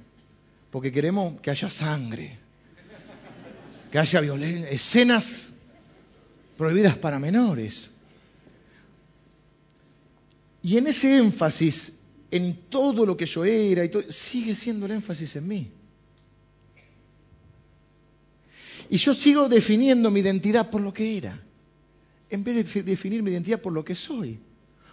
[0.71, 2.37] porque queremos que haya sangre,
[3.91, 5.55] que haya violencia, escenas
[6.59, 7.89] prohibidas para menores.
[10.61, 11.95] Y en ese énfasis,
[12.31, 15.73] en todo lo que yo era, y sigue siendo el énfasis en mí.
[18.91, 21.39] Y yo sigo definiendo mi identidad por lo que era,
[22.30, 24.39] en vez de definir mi identidad por lo que soy.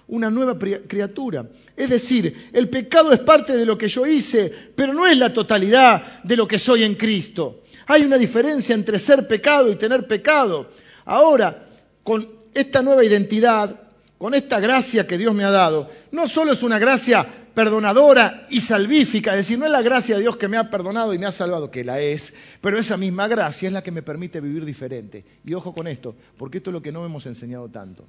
[0.07, 1.47] Una nueva criatura.
[1.75, 5.33] Es decir, el pecado es parte de lo que yo hice, pero no es la
[5.33, 7.63] totalidad de lo que soy en Cristo.
[7.87, 10.69] Hay una diferencia entre ser pecado y tener pecado.
[11.05, 11.67] Ahora,
[12.03, 13.79] con esta nueva identidad,
[14.17, 18.59] con esta gracia que Dios me ha dado, no solo es una gracia perdonadora y
[18.59, 21.25] salvífica, es decir, no es la gracia de Dios que me ha perdonado y me
[21.25, 24.65] ha salvado, que la es, pero esa misma gracia es la que me permite vivir
[24.65, 25.23] diferente.
[25.45, 28.05] Y ojo con esto, porque esto es lo que no hemos enseñado tanto.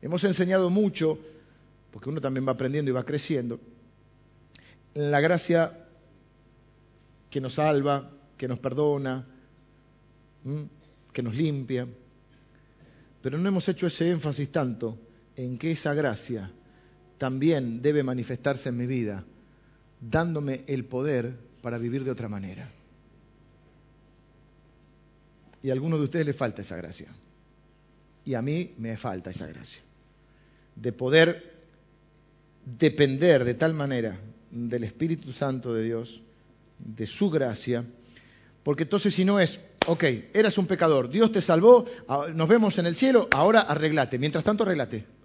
[0.00, 1.18] Hemos enseñado mucho,
[1.90, 3.60] porque uno también va aprendiendo y va creciendo,
[4.94, 5.76] en la gracia
[7.28, 9.26] que nos salva, que nos perdona,
[11.12, 11.86] que nos limpia,
[13.20, 14.96] pero no hemos hecho ese énfasis tanto
[15.36, 16.50] en que esa gracia
[17.20, 19.26] también debe manifestarse en mi vida,
[20.00, 22.66] dándome el poder para vivir de otra manera.
[25.62, 27.08] Y a algunos de ustedes les falta esa gracia.
[28.24, 29.82] Y a mí me falta esa gracia.
[30.74, 31.60] De poder
[32.64, 34.16] depender de tal manera
[34.50, 36.22] del Espíritu Santo de Dios,
[36.78, 37.84] de su gracia,
[38.62, 41.84] porque entonces si no es, ok, eras un pecador, Dios te salvó,
[42.32, 45.19] nos vemos en el cielo, ahora arreglate, mientras tanto arreglate.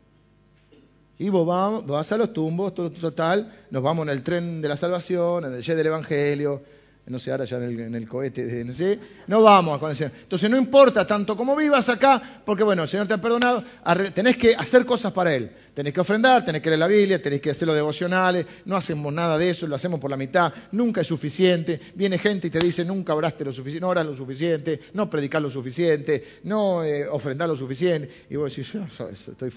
[1.17, 5.45] Y vos vas, a los tumbos, total, nos vamos en el tren de la salvación,
[5.45, 6.61] en el jet del Evangelio,
[7.07, 10.11] no sé, ahora ya en el, cohete, no sé, no vamos con el Señor.
[10.23, 13.63] Entonces no importa tanto como vivas acá, porque bueno, el Señor te ha perdonado,
[14.11, 15.51] tenés que hacer cosas para Él.
[15.75, 19.13] Tenés que ofrendar, tenés que leer la Biblia, tenés que hacer los devocionales, no hacemos
[19.13, 21.79] nada de eso, lo hacemos por la mitad, nunca es suficiente.
[21.93, 25.43] Viene gente y te dice, nunca oraste lo suficiente, no oras lo suficiente, no predicas
[25.43, 28.09] lo suficiente, no eh, lo suficiente.
[28.31, 29.51] Y vos decís, estoy,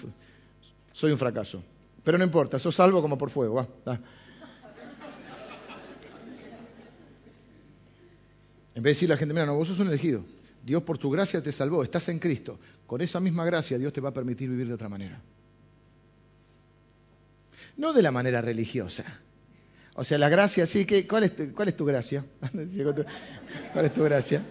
[0.99, 1.63] soy un fracaso.
[2.03, 3.55] Pero no importa, sos salvo como por fuego.
[3.55, 3.99] Va,
[8.75, 10.23] En vez de decirle a la gente, mira, no, vos sos un elegido.
[10.63, 12.59] Dios por tu gracia te salvó, estás en Cristo.
[12.85, 15.21] Con esa misma gracia Dios te va a permitir vivir de otra manera.
[17.77, 19.03] No de la manera religiosa.
[19.95, 22.25] O sea, la gracia, sí, que, ¿cuál, es tu, ¿cuál es tu gracia?
[23.73, 24.43] ¿Cuál es tu gracia?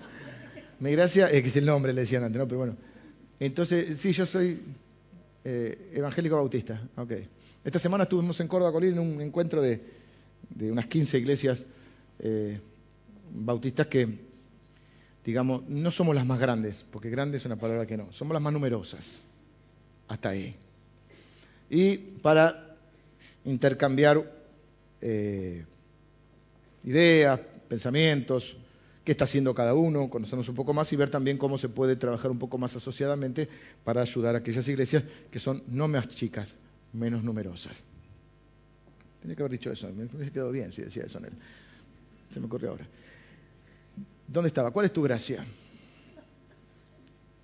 [0.81, 2.47] Mi gracia, es que es el nombre, le decían antes, ¿no?
[2.47, 2.77] Pero bueno.
[3.39, 4.61] Entonces, sí, yo soy
[5.51, 6.79] eh, evangélico bautista.
[6.97, 7.13] Ok.
[7.65, 9.81] Esta semana estuvimos en Córdoba, Colín, en un encuentro de,
[10.61, 11.65] unas 15 iglesias
[12.19, 12.61] eh,
[13.33, 14.07] bautistas que,
[15.25, 18.43] digamos, no somos las más grandes, porque grande es una palabra que no, somos las
[18.43, 19.23] más numerosas.
[20.07, 20.55] Hasta ahí.
[21.71, 22.77] Y para
[23.47, 24.31] intercambiar
[25.01, 25.65] eh,
[26.85, 28.55] ideas, pensamientos,
[29.09, 31.97] qué está haciendo cada uno, conocernos un poco más y ver también cómo se puede
[31.97, 33.49] trabajar un poco más asociadamente
[33.83, 36.57] para ayudar a aquellas iglesias que son no más chicas,
[36.93, 37.83] menos numerosas.
[39.23, 41.33] Tenía que haber dicho eso, me quedó bien si decía eso en él.
[42.31, 42.87] Se me ocurrió ahora.
[44.27, 44.73] ¿Dónde estaba?
[44.73, 45.43] ¿Cuál es tu gracia?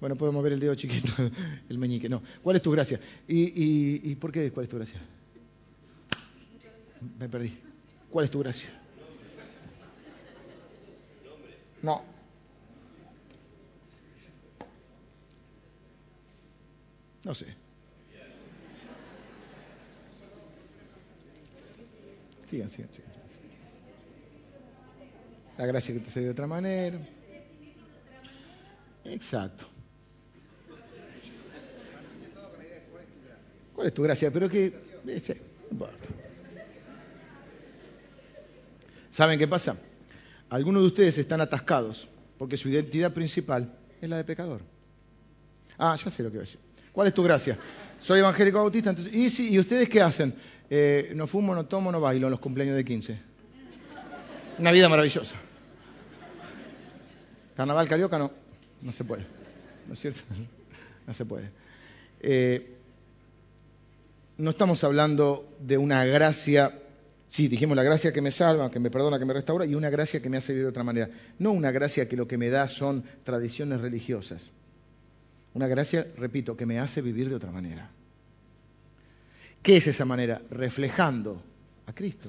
[0.01, 1.15] Bueno, podemos ver el dedo chiquito,
[1.71, 2.11] el meñique.
[2.11, 2.23] No.
[2.43, 3.01] ¿Cuál es tu gracia?
[3.27, 4.53] ¿Y, y por qué?
[4.53, 5.01] ¿Cuál es tu gracia?
[7.19, 7.57] Me perdí.
[8.11, 8.84] ¿Cuál es tu gracia?
[11.85, 12.03] No.
[17.25, 17.47] No sé.
[22.47, 23.13] Sigan, sigan, sigan.
[25.59, 26.99] La gracia que te salió de otra manera.
[29.05, 29.67] Exacto.
[33.75, 34.31] ¿Cuál es tu gracia?
[34.31, 34.73] Pero que...
[39.11, 39.77] ¿Saben qué pasa?
[40.55, 44.61] Algunos de ustedes están atascados porque su identidad principal es la de pecador.
[45.77, 46.61] Ah, ya sé lo que voy a decir.
[46.93, 47.59] ¿Cuál es tu gracia?
[48.01, 48.91] Soy evangélico bautista.
[48.91, 50.33] Entonces, ¿y, ¿Y ustedes qué hacen?
[50.71, 53.19] Eh, no fumo, no tomo, no bailo en los cumpleaños de 15.
[54.61, 55.35] Una vida maravillosa.
[57.57, 58.31] Carnaval carioca no,
[58.81, 59.27] no se puede.
[59.89, 60.21] ¿No es cierto?
[61.05, 61.51] No se puede.
[62.21, 62.77] Eh,
[64.39, 66.79] no estamos hablando de una gracia,
[67.29, 69.91] sí, dijimos la gracia que me salva, que me perdona, que me restaura, y una
[69.91, 71.11] gracia que me hace vivir de otra manera.
[71.39, 74.51] No una gracia que lo que me da son tradiciones religiosas.
[75.55, 77.91] Una gracia, repito, que me hace vivir de otra manera.
[79.63, 80.43] ¿Qué es esa manera?
[80.51, 81.41] Reflejando
[81.87, 82.29] a Cristo.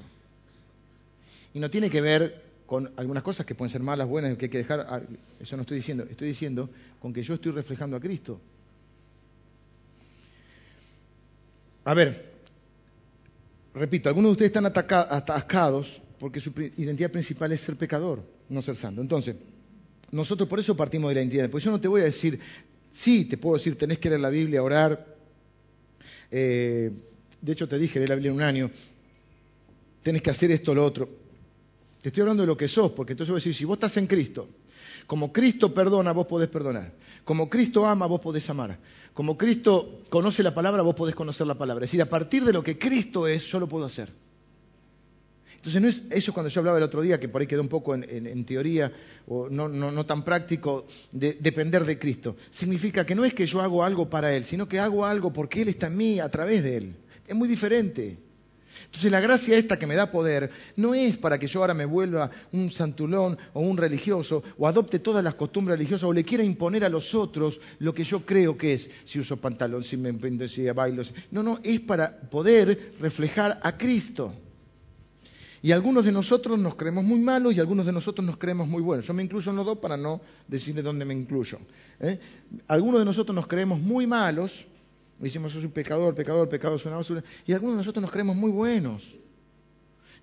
[1.52, 4.50] Y no tiene que ver con algunas cosas que pueden ser malas, buenas, que hay
[4.50, 5.00] que dejar, ah,
[5.40, 6.68] eso no estoy diciendo, estoy diciendo
[7.00, 8.40] con que yo estoy reflejando a Cristo.
[11.84, 12.35] A ver,
[13.76, 18.76] repito, algunos de ustedes están atascados porque su identidad principal es ser pecador, no ser
[18.76, 19.00] santo.
[19.00, 19.36] Entonces,
[20.10, 21.50] nosotros por eso partimos de la identidad.
[21.50, 22.40] Pues yo no te voy a decir,
[22.90, 25.14] sí, te puedo decir, tenés que leer la Biblia, orar.
[26.30, 26.90] Eh,
[27.40, 28.70] de hecho, te dije, leer la Biblia en un año.
[30.02, 31.08] Tenés que hacer esto lo otro.
[32.00, 33.96] Te estoy hablando de lo que sos, porque entonces voy a decir, si vos estás
[33.96, 34.48] en Cristo,
[35.06, 36.92] como Cristo perdona, vos podés perdonar.
[37.24, 38.78] Como Cristo ama, vos podés amar.
[39.14, 41.84] Como Cristo conoce la palabra, vos podés conocer la palabra.
[41.84, 44.12] Es decir, a partir de lo que Cristo es, yo lo puedo hacer.
[45.66, 47.68] Entonces, no es eso cuando yo hablaba el otro día, que por ahí quedó un
[47.68, 48.92] poco en, teoría
[49.26, 52.36] o no, tan práctico, de depender de Cristo.
[52.50, 55.62] Significa que no es que yo hago algo para Él, sino que hago algo porque
[55.62, 56.96] Él está en mí a través de Él.
[57.26, 58.18] Es muy diferente.
[58.84, 61.84] Entonces la gracia esta que me da poder no es para que yo ahora me
[61.84, 66.44] vuelva un santulón o un religioso o adopte todas las costumbres religiosas o le quiera
[66.44, 70.08] imponer a los otros lo que yo creo que es, si uso pantalón, si me
[70.08, 71.02] emprendo, si bailo.
[71.30, 74.32] No, no, es para poder reflejar a Cristo.
[75.62, 78.82] Y algunos de nosotros nos creemos muy malos y algunos de nosotros nos creemos muy
[78.82, 79.06] buenos.
[79.06, 81.58] Yo me incluyo en los dos para no decirle dónde me incluyo.
[81.98, 82.20] ¿eh?
[82.68, 84.66] Algunos de nosotros nos creemos muy malos
[85.18, 87.24] Decimos, soy un pecador, pecador, pecador, es una basura.
[87.46, 89.16] Y algunos de nosotros nos creemos muy buenos.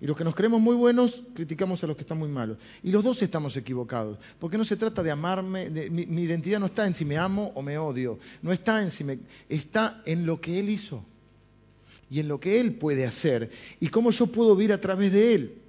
[0.00, 2.58] Y los que nos creemos muy buenos, criticamos a los que están muy malos.
[2.82, 4.18] Y los dos estamos equivocados.
[4.38, 7.62] Porque no se trata de amarme, mi, identidad no está en si me amo o
[7.62, 8.18] me odio.
[8.42, 9.18] No está en si me.
[9.48, 11.04] está en lo que Él hizo.
[12.10, 15.34] y en lo que Él puede hacer y cómo yo puedo vivir a través de
[15.34, 15.63] Él.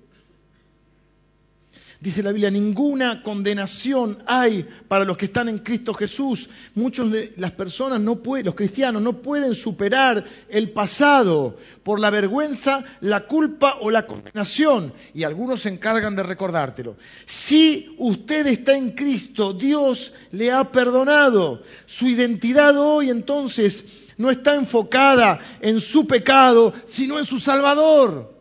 [2.06, 6.48] Dice la Biblia, ninguna condenación hay para los que están en Cristo Jesús.
[6.76, 12.12] Muchos de las personas, no pueden, los cristianos, no pueden superar el pasado por la
[12.12, 14.94] vergüenza, la culpa o la condenación.
[15.16, 16.96] Y algunos se encargan de recordártelo.
[17.26, 21.64] Si usted está en Cristo, Dios le ha perdonado.
[21.88, 23.84] Su identidad hoy entonces
[24.18, 28.35] no está enfocada en su pecado, sino en su Salvador.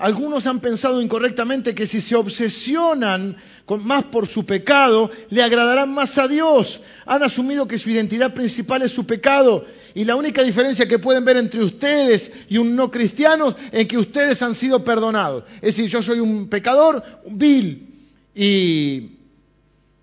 [0.00, 3.36] Algunos han pensado incorrectamente que si se obsesionan
[3.84, 6.80] más por su pecado, le agradarán más a Dios.
[7.04, 9.66] Han asumido que su identidad principal es su pecado.
[9.94, 13.98] Y la única diferencia que pueden ver entre ustedes y un no cristiano es que
[13.98, 15.44] ustedes han sido perdonados.
[15.56, 17.86] Es decir, yo soy un pecador, vil
[18.34, 19.18] y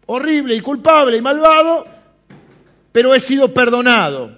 [0.06, 1.88] horrible y culpable y malvado,
[2.92, 4.38] pero he sido perdonado.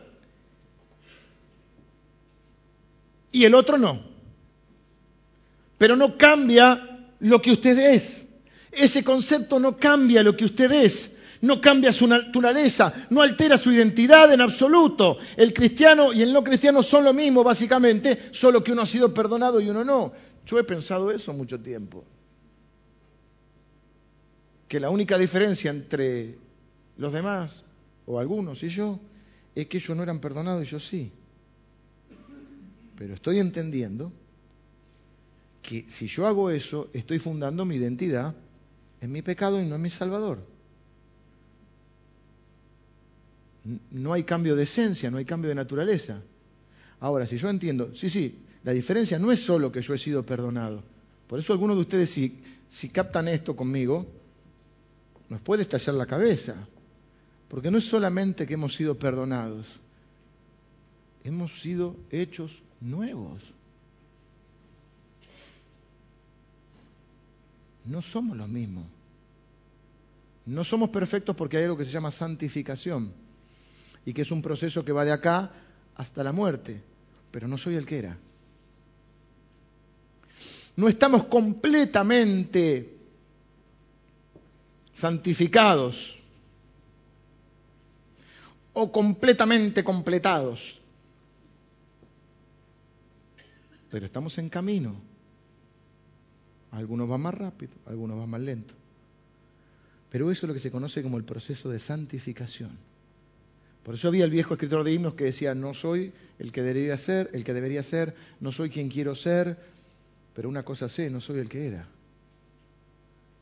[3.33, 4.08] Y el otro no
[5.79, 8.27] pero no cambia lo que usted es.
[8.71, 13.71] Ese concepto no cambia lo que usted es, no cambia su naturaleza, no altera su
[13.71, 15.17] identidad en absoluto.
[15.35, 19.11] El cristiano y el no cristiano son lo mismo, básicamente, solo que uno ha sido
[19.11, 20.13] perdonado y uno no.
[20.45, 22.03] Yo he pensado eso mucho tiempo.
[24.67, 26.37] Que la única diferencia entre
[26.97, 27.63] los demás,
[28.05, 28.99] o algunos y yo,
[29.55, 31.11] es que ellos no eran perdonados y yo sí.
[32.97, 34.11] Pero estoy entendiendo
[35.61, 38.35] que si yo hago eso, estoy fundando mi identidad
[39.01, 40.39] en mi pecado y no en mi Salvador.
[43.91, 46.21] No hay cambio de esencia, no hay cambio de naturaleza.
[46.99, 50.25] Ahora, si yo entiendo, sí, sí, la diferencia no es solo que yo he sido
[50.25, 50.83] perdonado.
[51.27, 54.07] Por eso algunos de ustedes, si, si captan esto conmigo,
[55.29, 56.55] nos puede estallar la cabeza.
[57.47, 59.67] Porque no es solamente que hemos sido perdonados,
[61.23, 63.41] hemos sido hechos nuevos.
[67.85, 68.85] No somos los mismos.
[70.45, 73.13] No somos perfectos porque hay algo que se llama santificación
[74.05, 75.51] y que es un proceso que va de acá
[75.95, 76.81] hasta la muerte,
[77.31, 78.17] pero no soy el que era.
[80.75, 82.97] No estamos completamente
[84.93, 86.17] santificados
[88.73, 90.79] o completamente completados,
[93.91, 95.08] pero estamos en camino
[96.71, 98.73] algunos van más rápido, algunos van más lento.
[100.11, 102.71] Pero eso es lo que se conoce como el proceso de santificación.
[103.83, 106.97] Por eso había el viejo escritor de himnos que decía, no soy el que debería
[106.97, 109.57] ser, el que debería ser, no soy quien quiero ser,
[110.35, 111.87] pero una cosa sé, no soy el que era.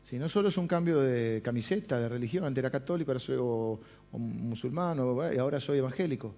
[0.03, 3.37] Si no solo es un cambio de camiseta, de religión, antes era católico, ahora soy
[4.13, 4.97] musulmán,
[5.33, 6.33] y ahora soy evangélico.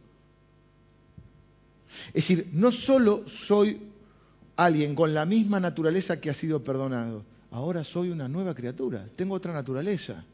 [2.08, 3.80] Es decir, no solo soy
[4.66, 7.24] alguien con la misma naturaleza que ha sido perdonado.
[7.52, 10.26] Ahora soy una nueva criatura, tengo otra naturaleza.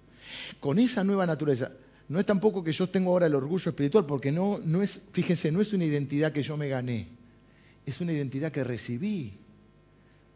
[0.60, 1.72] Con esa nueva naturaleza,
[2.10, 5.52] no es tampoco que yo tengo ahora el orgullo espiritual, porque no, no es, fíjense,
[5.52, 7.08] no es una identidad que yo me gané,
[7.86, 9.34] es una identidad que recibí,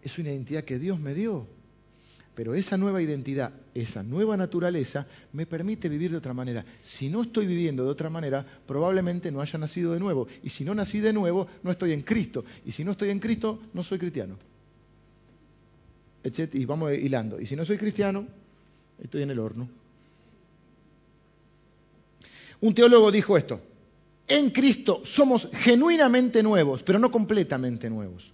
[0.04, 1.48] es una identidad que Dios me dio.
[2.40, 6.64] Pero esa nueva identidad, esa nueva naturaleza, me permite vivir de otra manera.
[6.82, 10.26] Si no estoy viviendo de otra manera, probablemente no haya nacido de nuevo.
[10.42, 12.46] Y si no nací de nuevo, no estoy en Cristo.
[12.66, 14.38] Y si no estoy en Cristo, no soy cristiano.
[16.54, 17.42] Y vamos hilando.
[17.42, 18.26] Y si no soy cristiano,
[19.04, 19.68] estoy en el horno.
[22.62, 23.60] Un teólogo dijo esto.
[24.30, 28.32] En Cristo somos genuinamente nuevos, pero no completamente nuevos.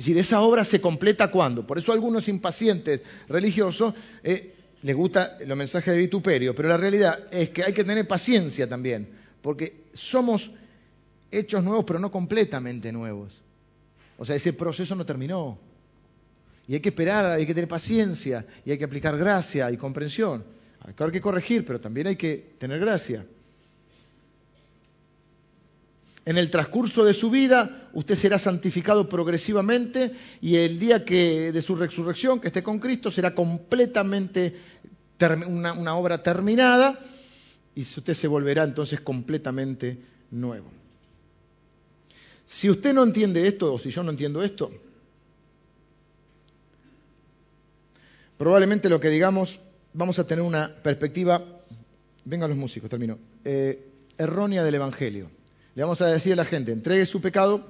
[0.00, 1.66] Es decir, esa obra se completa cuando.
[1.66, 3.92] Por eso algunos impacientes religiosos
[4.22, 8.08] eh, les gusta los mensajes de vituperio, pero la realidad es que hay que tener
[8.08, 9.10] paciencia también,
[9.42, 10.52] porque somos
[11.30, 13.42] hechos nuevos, pero no completamente nuevos.
[14.16, 15.58] O sea, ese proceso no terminó.
[16.66, 20.42] Y hay que esperar, hay que tener paciencia, y hay que aplicar gracia y comprensión.
[20.82, 23.26] Hay que corregir, pero también hay que tener gracia
[26.30, 31.60] en el transcurso de su vida, usted será santificado progresivamente y el día que, de
[31.60, 34.54] su resurrección, que esté con Cristo, será completamente
[35.48, 37.00] una, obra terminada
[37.74, 39.98] y usted se volverá entonces completamente
[40.30, 40.70] nuevo.
[42.44, 44.70] Si usted no entiende esto, o si yo no entiendo esto,
[48.38, 49.58] probablemente lo que digamos,
[49.94, 51.42] vamos a tener una perspectiva,
[52.24, 53.84] vengan los músicos, termino, eh,
[54.16, 55.39] errónea del Evangelio.
[55.74, 57.66] Le vamos a decir a la gente, entregue su pecado,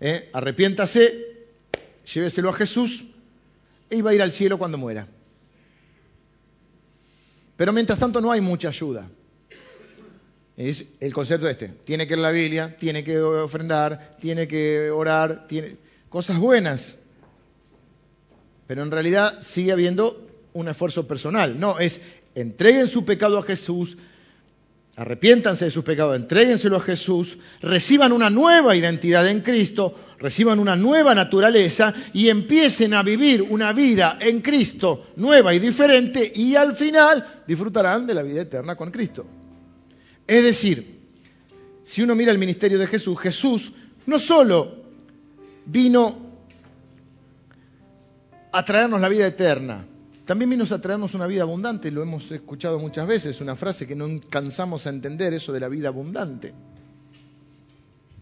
[0.00, 1.46] eh, arrepiéntase,
[2.12, 3.04] lléveselo a Jesús
[3.90, 5.06] y va a ir al cielo cuando muera.
[7.56, 9.08] Pero mientras tanto no hay mucha ayuda.
[10.56, 11.68] Es el concepto este.
[11.68, 15.76] Tiene que leer la Biblia, tiene que ofrendar, tiene que orar, tiene
[16.08, 16.96] cosas buenas.
[18.66, 21.60] Pero en realidad sigue habiendo un esfuerzo personal.
[21.60, 22.00] No, es
[22.34, 23.96] entreguen su pecado a Jesús,
[24.96, 30.74] arrepiéntanse de sus pecados, entréguenselo a Jesús, reciban una nueva identidad en Cristo, reciban una
[30.74, 36.74] nueva naturaleza y empiecen a vivir una vida en Cristo nueva y diferente y al
[36.74, 39.26] final disfrutarán de la vida eterna con Cristo.
[40.26, 40.96] Es decir,
[41.84, 43.72] si uno mira el ministerio de Jesús, Jesús
[44.06, 44.76] no solo
[45.66, 46.26] vino
[48.50, 49.84] a traernos la vida eterna,
[50.26, 53.94] también vino a traernos una vida abundante, lo hemos escuchado muchas veces, una frase que
[53.94, 56.52] no cansamos a entender, eso de la vida abundante.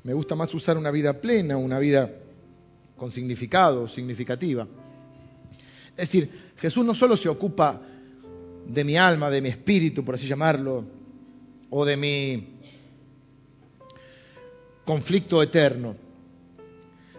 [0.02, 2.10] Me gusta más usar una vida plena, una vida
[2.94, 4.68] con significado, significativa.
[5.92, 7.80] Es decir, Jesús no solo se ocupa
[8.68, 10.84] de mi alma, de mi espíritu, por así llamarlo,
[11.70, 12.48] o de mi
[14.84, 15.96] conflicto eterno,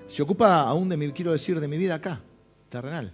[0.07, 2.21] se ocupa aún de mi, quiero decir, de mi vida acá,
[2.69, 3.11] terrenal.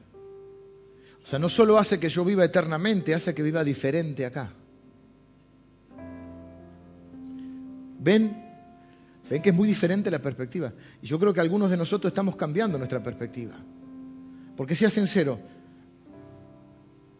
[1.31, 4.51] Sea, no solo hace que yo viva eternamente, hace que viva diferente acá.
[7.99, 8.35] ¿Ven?
[9.29, 10.73] ¿Ven que es muy diferente la perspectiva?
[11.01, 13.53] Y yo creo que algunos de nosotros estamos cambiando nuestra perspectiva.
[14.57, 15.39] Porque sea sincero,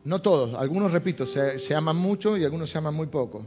[0.04, 3.46] no todos, algunos, repito, se, se, aman mucho y algunos se aman muy poco.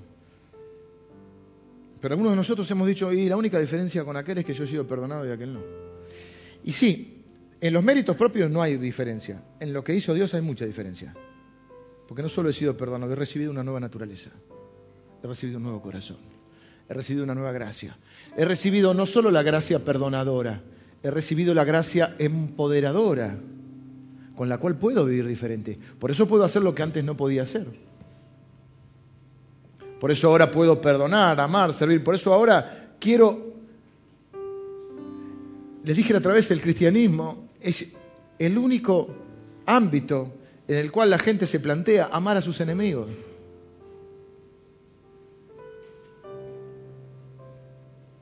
[2.00, 4.64] Pero algunos de nosotros hemos dicho, y la única diferencia con aquel es que yo
[4.64, 5.60] he sido perdonado y aquel no.
[6.64, 7.13] Y sí,
[7.66, 9.42] en los méritos propios no hay diferencia.
[9.58, 11.14] En lo que hizo Dios hay mucha diferencia.
[12.06, 14.30] Porque no solo he sido perdonado, he recibido una nueva naturaleza.
[15.22, 16.18] He recibido un nuevo corazón.
[16.88, 17.96] He recibido una nueva gracia.
[18.36, 20.60] He recibido no solo la gracia perdonadora,
[21.02, 23.34] he recibido la gracia empoderadora,
[24.36, 25.78] con la cual puedo vivir diferente.
[25.98, 27.66] Por eso puedo hacer lo que antes no podía hacer.
[30.00, 32.04] Por eso ahora puedo perdonar, amar, servir.
[32.04, 33.54] Por eso ahora quiero...
[35.82, 37.94] Les dije otra vez, el cristianismo es
[38.38, 39.08] el único
[39.66, 40.32] ámbito
[40.68, 43.08] en el cual la gente se plantea amar a sus enemigos.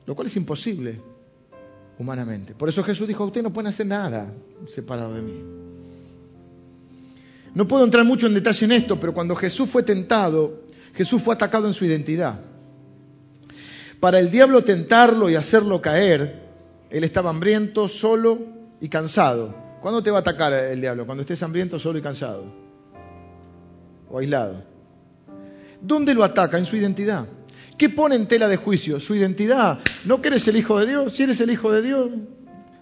[0.05, 0.99] Lo cual es imposible
[1.99, 2.55] humanamente.
[2.55, 4.33] Por eso Jesús dijo, usted no pueden hacer nada
[4.67, 5.43] separado de mí.
[7.53, 10.63] No puedo entrar mucho en detalle en esto, pero cuando Jesús fue tentado,
[10.95, 12.39] Jesús fue atacado en su identidad.
[13.99, 16.41] Para el diablo tentarlo y hacerlo caer,
[16.89, 19.55] él estaba hambriento, solo y cansado.
[19.81, 21.05] ¿Cuándo te va a atacar el diablo?
[21.05, 22.43] Cuando estés hambriento, solo y cansado.
[24.09, 24.61] O aislado.
[25.81, 26.57] ¿Dónde lo ataca?
[26.57, 27.25] En su identidad.
[27.77, 28.99] ¿Qué pone en tela de juicio?
[28.99, 29.79] Su identidad.
[30.03, 31.13] ¿No que eres el Hijo de Dios?
[31.13, 32.11] Si eres el Hijo de Dios,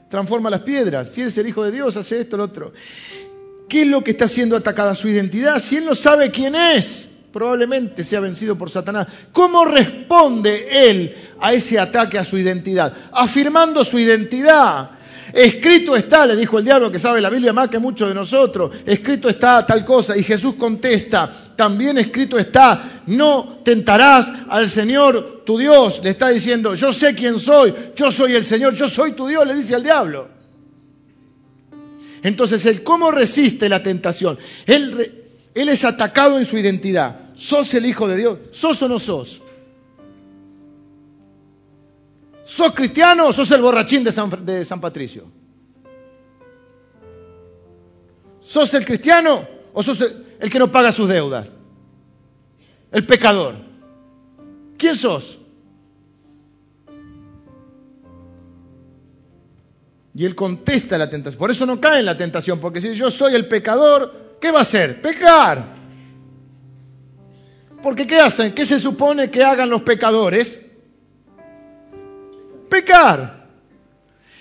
[0.09, 1.11] transforma las piedras.
[1.11, 2.73] Si eres el Hijo de Dios, hace esto, lo otro.
[3.69, 4.95] ¿Qué es lo que está siendo atacada?
[4.95, 5.59] Su identidad.
[5.59, 9.05] Si él no sabe quién es, probablemente sea vencido por Satanás.
[9.31, 12.91] ¿Cómo responde él a ese ataque a su identidad?
[13.11, 14.97] Afirmando su identidad.
[15.33, 18.71] Escrito está, le dijo el diablo que sabe la Biblia más que muchos de nosotros,
[18.85, 20.17] escrito está tal cosa.
[20.17, 26.01] Y Jesús contesta, también escrito está, no tentarás al Señor tu Dios.
[26.03, 29.45] Le está diciendo, yo sé quién soy, yo soy el Señor, yo soy tu Dios,
[29.47, 30.27] le dice al diablo.
[32.23, 34.37] Entonces, el cómo resiste la tentación.
[34.65, 35.11] Él,
[35.55, 37.19] él es atacado en su identidad.
[37.35, 38.39] ¿Sos el Hijo de Dios?
[38.51, 39.41] ¿Sos o no sos?
[42.55, 45.23] ¿Sos cristiano o sos el borrachín de San, de San Patricio?
[48.41, 51.49] ¿Sos el cristiano o sos el, que no paga sus deudas?
[52.91, 53.55] El pecador.
[54.77, 55.39] ¿Quién sos?
[60.13, 61.39] Y él contesta la tentación.
[61.39, 64.59] Por eso no cae en la tentación, porque si yo soy el pecador, ¿qué va
[64.59, 65.01] a hacer?
[65.01, 65.77] Pecar.
[67.81, 68.53] Porque ¿qué hacen?
[68.53, 70.59] ¿Qué se supone que hagan los pecadores?
[72.71, 73.47] Pecar.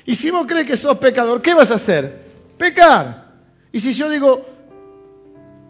[0.07, 2.23] Y si vos crees que sos pecador, ¿qué vas a hacer?
[2.57, 3.25] Pecar.
[3.73, 4.47] Y si yo digo,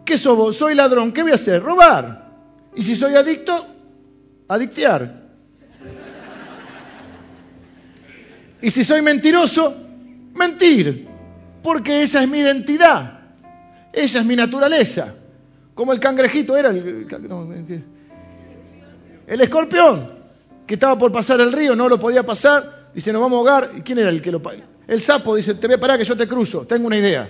[0.05, 0.57] ¿qué sos vos?
[0.57, 1.59] Soy ladrón, ¿qué voy a hacer?
[1.59, 2.29] Robar.
[2.75, 3.65] Y si soy adicto,
[4.47, 5.23] adictear.
[8.61, 9.75] Y si soy mentiroso,
[10.35, 11.07] mentir.
[11.63, 13.21] Porque esa es mi identidad.
[13.91, 15.15] Esa es mi naturaleza.
[15.73, 17.07] Como el cangrejito era el,
[19.25, 20.20] el escorpión
[20.65, 23.71] que estaba por pasar el río, no lo podía pasar, dice, nos vamos a ahogar.
[23.77, 24.41] ¿Y quién era el que lo
[24.87, 27.29] El sapo dice, te voy a parar que yo te cruzo, tengo una idea.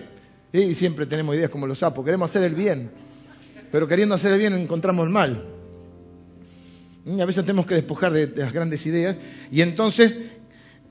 [0.53, 2.91] Y siempre tenemos ideas como los sapos, queremos hacer el bien,
[3.71, 5.43] pero queriendo hacer el bien encontramos el mal.
[7.05, 9.15] Y a veces tenemos que despojar de, las grandes ideas.
[9.51, 10.13] Y entonces,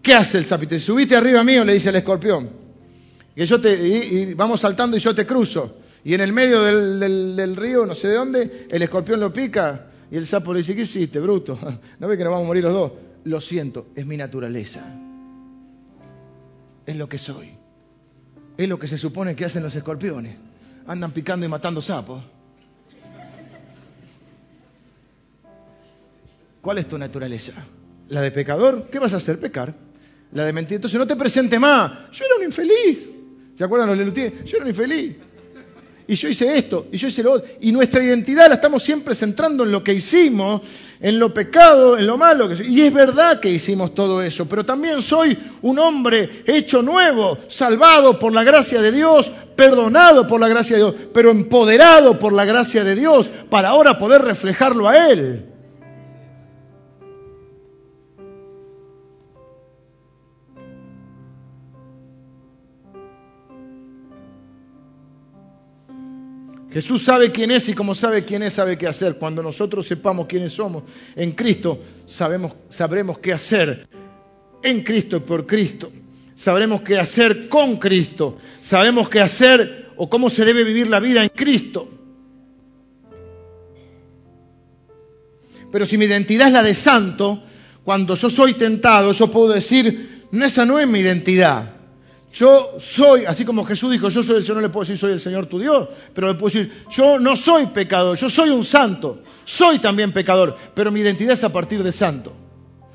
[0.02, 0.78] ¿qué hace el sapito?
[0.78, 2.50] Subiste arriba mío, le dice el escorpión.
[3.34, 5.76] Que yo te, y, vamos saltando y yo te cruzo.
[6.02, 9.89] Y en el medio del, del río, no sé de dónde, el escorpión lo pica
[10.10, 11.58] y el sapo le dice, ¿qué hiciste, bruto?
[11.98, 12.92] ¿No ves que nos vamos a morir los dos?
[13.24, 14.82] Lo siento, es mi naturaleza.
[16.84, 17.50] Es lo que soy.
[18.56, 20.36] Es lo que se supone que hacen los escorpiones.
[20.86, 22.22] Andan picando y matando sapos.
[26.60, 27.52] ¿Cuál es tu naturaleza?
[28.08, 28.88] ¿La de pecador?
[28.90, 29.38] ¿Qué vas a hacer?
[29.38, 29.74] Pecar.
[30.32, 30.76] La de mentir.
[30.76, 32.10] Entonces no te presente más.
[32.12, 33.08] Yo era un infeliz.
[33.54, 34.44] ¿Se acuerdan los Lelutier?
[34.44, 35.16] Yo era un infeliz
[36.06, 37.48] y yo hice esto, y yo hice lo otro.
[37.60, 40.62] Y nuestra identidad la estamos siempre centrando en lo que hicimos,
[41.00, 42.50] en lo pecado, en lo malo.
[42.52, 48.18] Y es verdad que hicimos todo eso, pero también soy un hombre hecho nuevo, salvado
[48.18, 52.44] por la gracia de Dios, perdonado por la gracia de Dios, pero empoderado por la
[52.44, 55.49] gracia de Dios para ahora poder reflejarlo a Él.
[66.72, 69.16] Jesús sabe quién es y como sabe quién es, sabe qué hacer.
[69.16, 70.84] Cuando nosotros sepamos quiénes somos
[71.16, 73.88] en Cristo, sabemos, sabremos qué hacer
[74.62, 75.90] en Cristo y por Cristo.
[76.36, 78.38] Sabremos qué hacer con Cristo.
[78.60, 81.88] Sabemos qué hacer o cómo se debe vivir la vida en Cristo.
[85.72, 87.42] Pero si mi identidad es la de santo,
[87.84, 91.79] cuando yo soy tentado, yo puedo decir, no, esa no es mi identidad.
[92.32, 95.12] Yo soy, así como Jesús dijo, yo soy el Señor, no le puedo decir soy
[95.12, 98.64] el Señor tu Dios, pero le puedo decir, yo no soy pecador, yo soy un
[98.64, 102.32] santo, soy también pecador, pero mi identidad es a partir de santo.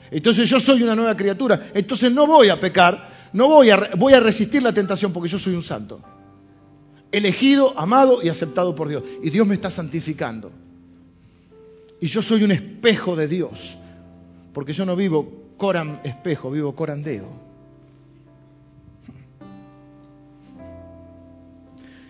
[0.09, 4.63] Entonces yo soy una nueva criatura, entonces no voy a pecar, no voy a, resistir
[4.63, 5.99] la tentación porque yo soy un santo.
[7.11, 9.03] Elegido, amado y aceptado por Dios.
[9.21, 10.51] Y Dios me está santificando.
[11.99, 13.77] Y yo soy un espejo de Dios,
[14.53, 17.54] porque yo no vivo coram espejo, vivo corandeo.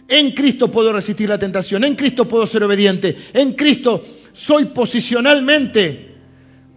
[0.08, 4.04] En Cristo puedo resistir la tentación, en Cristo puedo ser obediente, en Cristo
[4.34, 6.16] soy posicionalmente,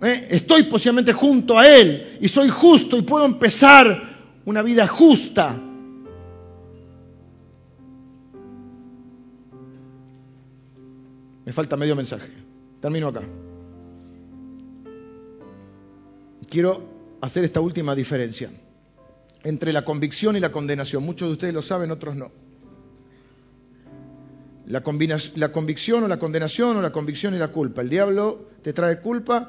[0.01, 0.29] ¿eh?
[0.31, 5.61] estoy posicionalmente junto a Él y soy justo y puedo empezar una vida justa.
[11.45, 12.31] Me falta medio mensaje.
[12.81, 13.23] Termino acá.
[16.49, 18.51] Quiero hacer esta última diferencia
[19.45, 21.03] entre la convicción y la condenación.
[21.03, 22.48] Muchos de ustedes lo saben, otros no.
[24.69, 27.81] La, convicción o la condenación o la convicción y la culpa.
[27.81, 29.49] El diablo te trae culpa,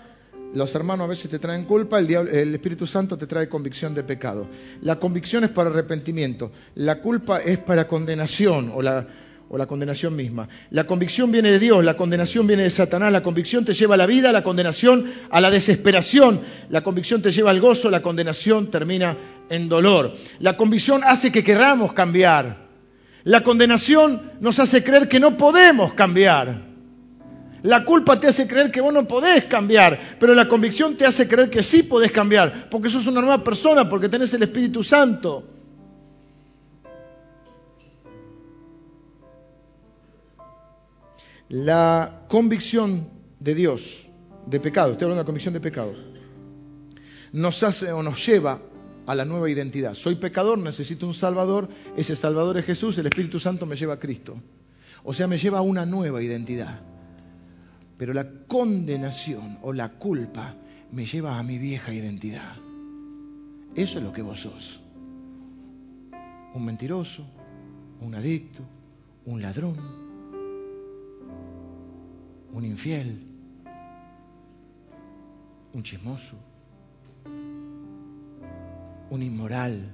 [0.53, 4.03] los hermanos a veces te traen culpa, el, el, Espíritu Santo te trae convicción de
[4.03, 4.47] pecado.
[4.81, 9.05] La convicción es para arrepentimiento, la culpa es para condenación o la,
[9.49, 10.47] o la condenación misma.
[10.71, 13.97] La convicción viene de Dios, la condenación viene de Satanás, la convicción te lleva a
[13.97, 16.39] la vida, la condenación a la desesperación,
[16.69, 19.17] la convicción te lleva al gozo, la condenación termina
[19.49, 20.13] en dolor.
[20.39, 22.68] La convicción hace que queramos cambiar.
[23.23, 26.69] La condenación nos hace creer que no podemos cambiar.
[27.63, 31.27] La culpa te hace creer que vos no podés cambiar, pero la convicción te hace
[31.27, 35.43] creer que sí podés cambiar, porque sos una nueva persona, porque tenés el Espíritu Santo.
[41.49, 43.09] La convicción
[43.39, 44.05] de Dios,
[44.45, 45.95] de pecado, estoy hablando de la convicción de pecado,
[47.33, 48.61] nos hace o nos lleva
[49.09, 49.95] a la nueva identidad.
[49.95, 51.67] Soy pecador, necesito un Salvador,
[51.97, 54.39] ese Salvador es Jesús, el Espíritu Santo me lleva a Cristo.
[55.03, 56.79] O sea, me lleva a una nueva identidad.
[57.97, 60.53] Pero la condenación o la culpa
[60.91, 62.57] me lleva a mi vieja identidad.
[63.73, 64.79] Eso es lo que vos sos.
[66.53, 67.25] Un mentiroso,
[68.01, 68.61] un adicto,
[69.25, 69.75] un ladrón,
[72.53, 73.23] un infiel,
[75.73, 76.35] un chismoso,
[79.09, 79.91] un inmoral,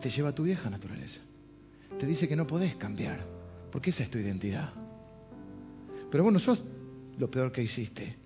[0.00, 1.20] te lleva a tu vieja naturaleza.
[1.98, 3.24] Te dice que no podés cambiar,
[3.70, 4.72] porque esa es tu identidad.
[6.10, 6.62] Pero vos no sos
[7.18, 8.16] lo peor que hiciste.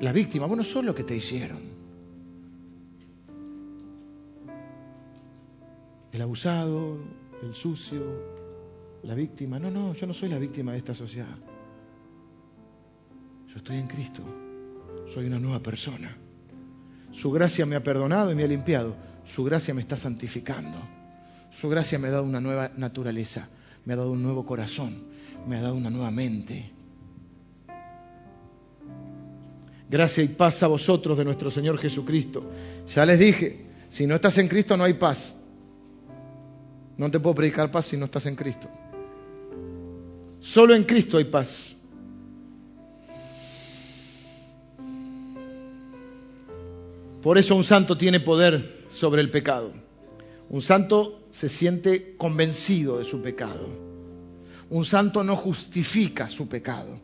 [0.00, 1.62] La víctima, vos no sos lo que te hicieron.
[6.12, 6.98] El abusado,
[7.42, 8.02] el sucio,
[9.02, 9.58] la víctima.
[9.58, 11.36] No, no, yo no soy la víctima de esta sociedad.
[13.48, 14.22] Yo estoy en Cristo.
[15.12, 16.16] Soy una nueva persona.
[17.14, 18.96] Su gracia me ha perdonado y me ha limpiado.
[19.24, 20.76] Su gracia me está santificando.
[21.52, 23.48] Su gracia me ha dado una nueva naturaleza.
[23.84, 25.04] Me ha dado un nuevo corazón.
[25.46, 26.72] Me ha dado una nueva mente.
[29.88, 32.50] Gracia y paz a vosotros de nuestro Señor Jesucristo.
[32.92, 35.34] Ya les dije, si no estás en Cristo no hay paz.
[36.96, 38.68] No te puedo predicar paz si no estás en Cristo.
[40.40, 41.73] Solo en Cristo hay paz.
[47.24, 49.72] Por eso un santo tiene poder sobre el pecado.
[50.50, 53.66] Un santo se siente convencido de su pecado.
[54.68, 57.00] Un santo no justifica su pecado.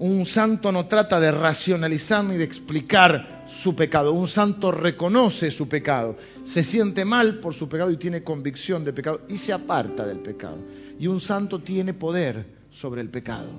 [0.00, 4.12] Un santo no trata de racionalizar ni de explicar su pecado.
[4.12, 8.92] Un santo reconoce su pecado, se siente mal por su pecado y tiene convicción de
[8.92, 10.58] pecado y se aparta del pecado.
[10.98, 13.50] Y un santo tiene poder sobre el pecado,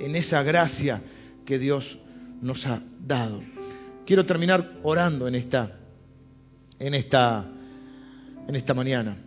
[0.00, 1.02] en esa gracia
[1.44, 1.98] que Dios
[2.40, 3.57] nos ha dado.
[4.08, 5.70] Quiero terminar orando en esta,
[6.78, 7.46] en esta,
[8.48, 9.18] en esta mañana.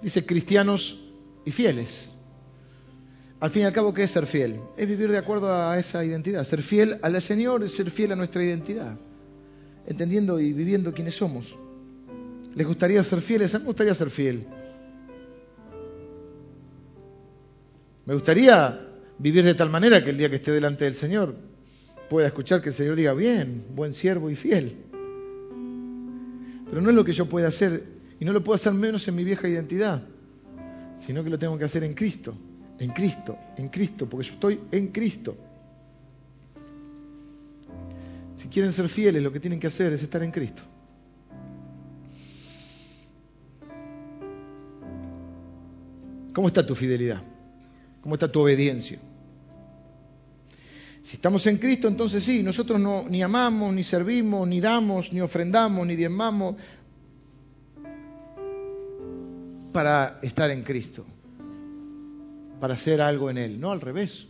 [0.00, 0.98] dice cristianos
[1.44, 2.12] y fieles.
[3.38, 4.58] Al fin y al cabo, ¿qué es ser fiel?
[4.78, 6.44] Es vivir de acuerdo a esa identidad.
[6.44, 8.96] Ser fiel al Señor es ser fiel a nuestra identidad,
[9.86, 11.54] entendiendo y viviendo quiénes somos.
[12.54, 13.54] ¿Les gustaría ser fieles?
[13.54, 14.46] A mí me gustaría ser fiel.
[18.06, 18.80] Me gustaría
[19.18, 21.34] vivir de tal manera que el día que esté delante del Señor
[22.08, 24.76] pueda escuchar que el Señor diga, bien, buen siervo y fiel.
[26.70, 27.84] Pero no es lo que yo pueda hacer
[28.20, 30.04] y no lo puedo hacer menos en mi vieja identidad,
[30.96, 32.36] sino que lo tengo que hacer en Cristo,
[32.78, 35.36] en Cristo, en Cristo, porque yo estoy en Cristo.
[38.36, 40.62] Si quieren ser fieles, lo que tienen que hacer es estar en Cristo.
[46.32, 47.35] ¿Cómo está tu fidelidad?
[48.06, 49.00] ¿Cómo está tu obediencia?
[51.02, 55.20] Si estamos en Cristo, entonces sí, nosotros no ni amamos, ni servimos, ni damos, ni
[55.20, 56.54] ofrendamos, ni diezmamos,
[59.72, 61.04] para estar en Cristo,
[62.60, 64.28] para hacer algo en Él, no al revés,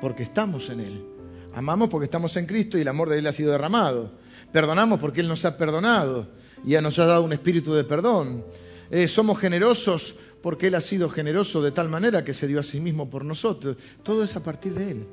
[0.00, 1.04] porque estamos en Él.
[1.52, 4.12] Amamos porque estamos en Cristo y el amor de Él ha sido derramado.
[4.52, 6.28] Perdonamos porque Él nos ha perdonado
[6.64, 8.44] y nos ha dado un espíritu de perdón.
[8.88, 10.14] Eh, somos generosos
[10.46, 13.24] porque Él ha sido generoso de tal manera que se dio a sí mismo por
[13.24, 13.76] nosotros.
[14.04, 15.04] Todo es a partir de Él.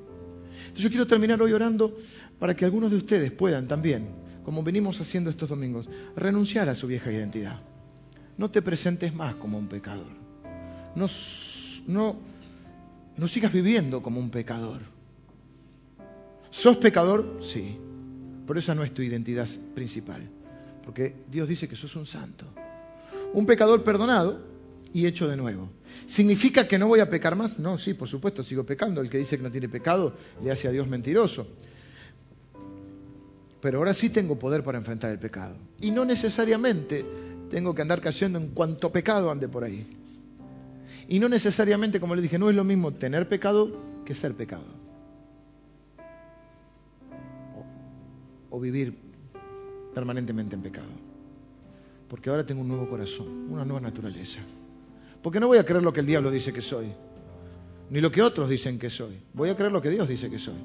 [0.52, 1.98] Entonces yo quiero terminar hoy orando
[2.38, 4.10] para que algunos de ustedes puedan también,
[4.46, 7.60] como venimos haciendo estos domingos, renunciar a su vieja identidad
[8.38, 10.12] no te presentes más como un pecador.
[10.94, 11.08] No,
[11.88, 12.16] no,
[13.18, 14.82] no sigas viviendo como un pecador.
[16.52, 17.40] ¿Sos pecador?
[17.42, 17.76] Sí.
[18.46, 20.30] Pero esa no es tu identidad principal.
[20.84, 22.46] Porque Dios dice que sos un santo.
[23.34, 24.53] Un pecador perdonado
[24.94, 25.70] y hecho de nuevo.
[26.06, 27.60] ¿Significa que no voy a pecar más?
[27.60, 29.02] No, sí, por supuesto, sigo pecando.
[29.02, 30.14] El que dice que no tiene pecado
[30.44, 31.48] le hace a Dios mentiroso.
[33.62, 35.56] Pero ahora sí tengo poder para enfrentar el pecado.
[35.80, 37.06] Y no necesariamente
[37.50, 39.88] tengo que andar cayendo en cuanto pecado ande por ahí.
[41.08, 43.72] Y no necesariamente, como le dije, no es lo mismo tener pecado
[44.06, 44.66] que ser pecado.
[48.50, 48.96] O, vivir
[49.94, 50.90] permanentemente en pecado.
[52.08, 54.40] Porque ahora tengo un nuevo corazón, una nueva naturaleza.
[55.24, 56.92] Porque no voy a creer lo que el diablo dice que soy,
[57.90, 59.18] ni lo que otros dicen que soy.
[59.34, 60.60] Voy a creer lo que Dios dice que soy.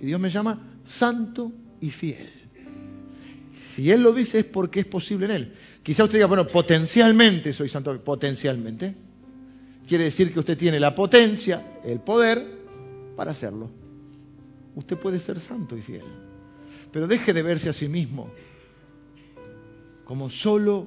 [0.00, 2.28] Y Dios me llama santo y fiel.
[3.52, 5.54] Si Él lo dice es porque es posible en Él.
[5.82, 8.94] Quizá usted diga, bueno, potencialmente soy santo, potencialmente.
[9.88, 12.46] Quiere decir que usted tiene la potencia, el poder
[13.16, 13.70] para hacerlo.
[14.74, 16.04] Usted puede ser santo y fiel.
[16.92, 18.30] Pero deje de verse a sí mismo
[20.04, 20.86] como solo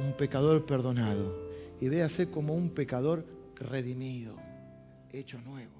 [0.00, 1.47] un pecador perdonado
[1.80, 3.24] y véase como un pecador
[3.56, 4.36] redimido,
[5.12, 5.77] hecho nuevo.